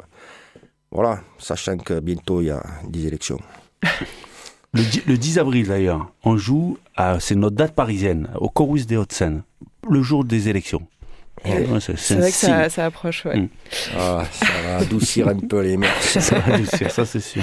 voilà, 0.90 1.20
sachant 1.38 1.78
que 1.78 1.98
bientôt 2.00 2.40
il 2.40 2.48
y 2.48 2.50
a 2.50 2.62
des 2.86 3.06
élections. 3.06 3.38
le, 4.72 4.82
10, 4.82 5.02
le 5.06 5.18
10 5.18 5.38
avril 5.38 5.68
d'ailleurs, 5.68 6.10
on 6.24 6.36
joue, 6.36 6.78
c'est 7.20 7.34
notre 7.34 7.56
date 7.56 7.74
parisienne, 7.74 8.28
au 8.36 8.48
Chorus 8.48 8.86
des 8.86 8.96
Hauts-de-Seine, 8.96 9.42
le 9.88 10.02
jour 10.02 10.24
des 10.24 10.48
élections. 10.48 10.86
C'est 11.44 12.14
vrai 12.14 12.30
que 12.30 12.36
ça, 12.36 12.68
ça, 12.68 12.86
approche, 12.86 13.24
ouais. 13.24 13.36
Mm. 13.36 13.48
Ah, 13.96 14.24
ça 14.32 14.46
va 14.64 14.76
adoucir 14.78 15.28
un 15.28 15.36
peu 15.36 15.60
les 15.60 15.76
mers. 15.76 16.02
ça 16.02 16.38
va 16.38 16.54
adoucir, 16.54 16.90
ça 16.90 17.04
c'est 17.04 17.20
sûr. 17.20 17.42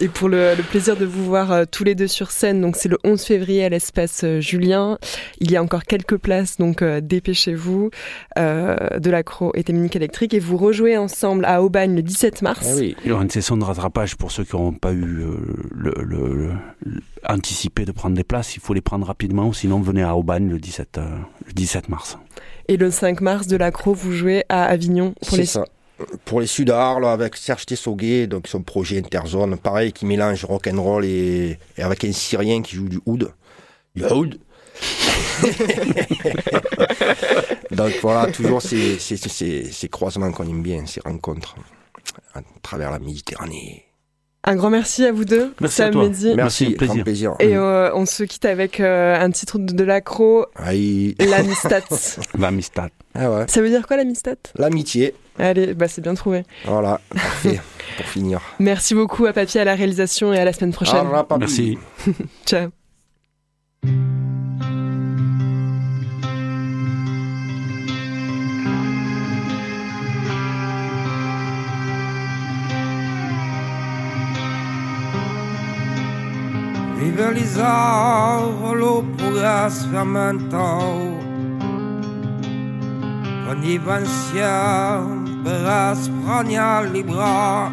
Et 0.00 0.08
pour 0.08 0.28
le, 0.28 0.56
le, 0.56 0.62
plaisir 0.64 0.96
de 0.96 1.04
vous 1.04 1.24
voir 1.24 1.52
euh, 1.52 1.64
tous 1.70 1.84
les 1.84 1.94
deux 1.94 2.08
sur 2.08 2.32
scène, 2.32 2.60
donc 2.60 2.74
c'est 2.76 2.88
le 2.88 2.98
11 3.04 3.22
février 3.22 3.64
à 3.64 3.68
l'espace 3.68 4.22
euh, 4.24 4.40
Julien. 4.40 4.98
Il 5.38 5.52
y 5.52 5.56
a 5.56 5.62
encore 5.62 5.84
quelques 5.84 6.16
places, 6.16 6.56
donc 6.56 6.82
euh, 6.82 7.00
dépêchez-vous. 7.00 7.90
de 8.36 9.10
l'accro 9.10 9.52
et 9.54 9.62
technique 9.62 9.94
électrique 9.94 10.34
et 10.34 10.40
vous 10.40 10.56
rejouez 10.56 10.96
ensemble 10.98 11.44
à 11.44 11.62
Aubagne 11.62 11.94
le 11.94 12.02
17 12.02 12.42
mars. 12.42 12.66
Ah 12.68 12.76
oui. 12.76 12.96
Il 13.04 13.10
y 13.10 13.12
aura 13.12 13.22
une 13.22 13.30
session 13.30 13.56
de 13.56 13.64
rattrapage 13.64 14.16
pour 14.16 14.32
ceux 14.32 14.44
qui 14.44 14.56
n'ont 14.56 14.72
pas 14.72 14.92
eu 14.92 15.04
le, 15.04 15.38
le, 15.72 16.50
anticipé 17.28 17.84
de 17.84 17.92
prendre 17.92 18.16
des 18.16 18.24
places. 18.24 18.56
Il 18.56 18.60
faut 18.60 18.74
les 18.74 18.80
prendre 18.80 19.06
rapidement, 19.06 19.52
sinon 19.52 19.80
venez 19.80 20.02
à 20.02 20.16
Aubagne 20.16 20.48
le 20.50 20.58
17, 20.58 21.00
le 21.46 21.52
17 21.52 21.88
mars. 21.88 22.18
Et 22.68 22.76
le 22.76 22.90
5 22.90 23.20
mars 23.20 23.46
de 23.46 23.56
l'accro, 23.56 23.94
vous 23.94 24.12
jouez 24.12 24.44
à 24.48 24.64
Avignon 24.64 25.14
pour 25.26 25.36
les 25.36 25.46
ça. 25.46 25.64
Pour 26.24 26.40
les 26.40 26.46
Sud 26.46 26.70
Arles 26.70 27.06
avec 27.06 27.36
Serge 27.36 27.66
Tessoguet, 27.66 28.26
donc 28.26 28.48
son 28.48 28.62
projet 28.62 28.98
Interzone, 28.98 29.56
pareil, 29.56 29.92
qui 29.92 30.06
mélange 30.06 30.44
rock 30.44 30.66
and 30.66 30.82
roll 30.82 31.04
et, 31.04 31.58
avec 31.78 32.04
un 32.04 32.12
Syrien 32.12 32.62
qui 32.62 32.76
joue 32.76 32.88
du 32.88 33.00
oud. 33.06 33.32
Du 33.94 34.04
oud. 34.04 34.38
donc 37.70 37.92
voilà, 38.02 38.32
toujours 38.32 38.60
ces, 38.60 38.98
ces, 38.98 39.16
ces, 39.16 39.70
ces 39.70 39.88
croisements 39.88 40.32
qu'on 40.32 40.48
aime 40.48 40.62
bien, 40.62 40.84
ces 40.86 41.00
rencontres 41.00 41.54
à 42.34 42.40
travers 42.62 42.90
la 42.90 42.98
Méditerranée. 42.98 43.84
Un 44.46 44.56
grand 44.56 44.68
merci 44.68 45.04
à 45.06 45.12
vous 45.12 45.24
deux. 45.24 45.54
Merci 45.58 45.82
à 45.82 45.90
toi. 45.90 46.06
Merci, 46.36 46.70
plaisir. 46.70 47.02
plaisir. 47.02 47.34
Et 47.40 47.56
euh, 47.56 47.94
on 47.94 48.04
se 48.04 48.24
quitte 48.24 48.44
avec 48.44 48.78
euh, 48.78 49.18
un 49.18 49.30
titre 49.30 49.58
de, 49.58 49.72
de 49.72 49.84
l'accro, 49.84 50.44
l'amistat. 50.58 51.80
l'amistat. 52.38 52.90
Ah 53.14 53.30
ouais. 53.30 53.44
Ça 53.48 53.62
veut 53.62 53.70
dire 53.70 53.86
quoi 53.86 53.96
l'amistat? 53.96 54.36
L'amitié. 54.56 55.14
Allez, 55.38 55.74
bah 55.74 55.88
c'est 55.88 56.00
bien 56.00 56.14
trouvé. 56.14 56.44
Voilà, 56.64 57.00
parfait. 57.12 57.60
pour 57.96 58.06
finir. 58.06 58.40
Merci 58.58 58.94
beaucoup 58.94 59.26
à 59.26 59.32
Papier 59.32 59.60
à 59.60 59.64
la 59.64 59.74
réalisation 59.74 60.32
et 60.32 60.38
à 60.38 60.44
la 60.44 60.52
semaine 60.52 60.72
prochaine. 60.72 61.06
merci. 61.38 61.78
Ciao. 62.46 62.70
Rivalizzavo 77.64 79.02
pugas 79.16 79.86
fermentau 79.90 81.18
Quan 83.44 83.62
i 83.64 83.78
pensiam 83.78 85.23
per 85.44 85.92
espranyar 85.92 86.90
libra 86.90 87.70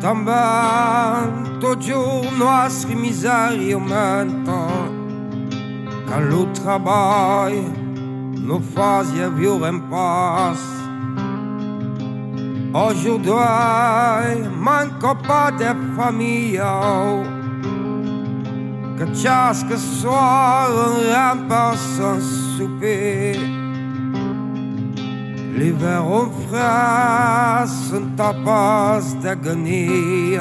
Também 0.00 1.58
tot 1.60 1.80
jour 1.80 2.30
nostre 2.36 2.94
misèria 2.94 3.76
aumenta 3.76 4.66
Quand 6.08 6.28
lo 6.28 6.46
treball 6.52 7.54
no 8.44 8.60
fazia 8.60 9.30
viure 9.30 9.68
en 9.68 9.80
pas 9.88 10.58
Aujourd'hui, 12.74 13.30
manco 14.58 15.14
pas 15.14 15.52
de 15.52 15.72
famille. 15.94 16.60
Que 18.98 19.14
chaque 19.14 19.78
soir, 19.78 20.70
on 20.72 21.12
remplace 21.14 21.78
son 21.96 22.20
souper. 22.56 23.63
L'hiver 25.56 26.04
en 26.04 26.30
frais 26.48 27.66
sont 27.88 28.08
tapas 28.16 29.04
d'agonie. 29.22 30.36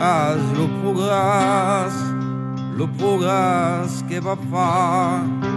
As 0.00 0.36
le 0.58 0.66
progrès, 0.82 1.94
le 2.76 2.86
progrès 2.98 3.88
qui 4.08 4.18
va 4.18 4.36
faire. 4.50 5.56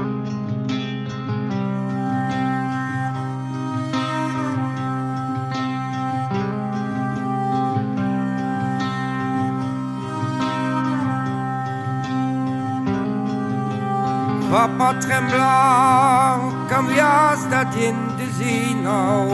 va 14.51 14.67
pas 14.79 14.93
tremblant 14.95 16.51
canviați 16.69 17.47
din 17.75 18.08
dezinau 18.39 19.31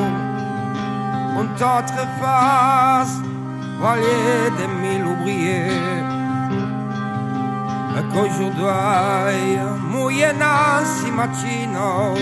Un 1.37 1.47
autre 1.53 2.07
face 2.19 3.21
valier 3.79 4.49
de 4.57 4.65
mille 4.81 5.05
oubliés 5.05 6.03
Qu'aujourd'hui, 8.13 9.57
moyennant 9.91 10.83
si 10.83 11.11
mattino 11.11 12.15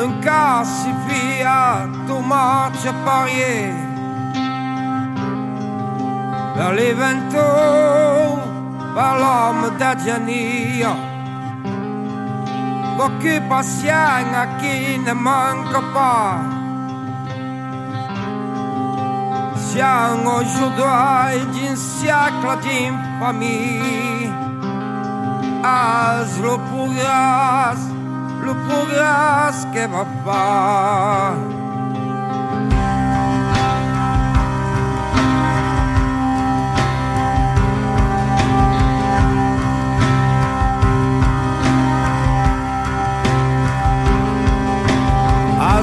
Un 0.00 0.20
cas 0.20 0.64
suffit 0.64 1.42
à 1.44 1.86
tout 2.06 2.20
match 2.20 2.82
parier 3.04 3.72
Vers 6.56 6.72
les 6.72 6.92
ventaux 6.92 8.38
par 8.94 9.18
l'homme 9.18 9.76
d'Adjania. 9.78 11.15
L'occupation 12.98 14.32
à 14.42 14.46
qui 14.58 14.98
ne 14.98 15.12
manque 15.12 15.80
pas. 15.92 16.40
Siamo 19.56 20.40
aujourd'hui 20.40 21.44
d'un 21.52 21.76
siècle 21.76 22.52
d'infamie. 22.64 24.30
As 25.62 26.38
le 26.40 26.56
progrès, 26.68 27.80
le 28.42 28.52
progrès 28.66 29.56
que 29.74 29.84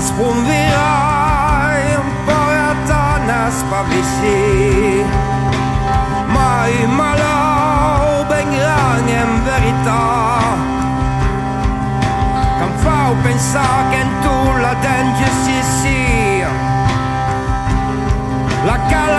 va 0.04 0.18
faire. 0.18 0.24
spunvirai 0.24 1.96
un 1.96 2.10
po' 2.26 2.32
a 2.32 2.76
tonna 2.88 3.50
spavissi 3.50 5.04
mai 6.28 6.74
malo 6.88 8.26
ben 8.28 8.50
grande 8.50 9.12
in 9.12 9.44
verità 9.44 10.02
che 12.60 12.68
fa 12.84 13.14
pensare 13.22 13.90
che 13.92 14.02
tu 14.22 14.36
la 14.62 14.74
danger 14.82 15.32
si 15.44 15.58
sia 15.80 16.52
la 18.66 18.78
calamoire 18.90 19.13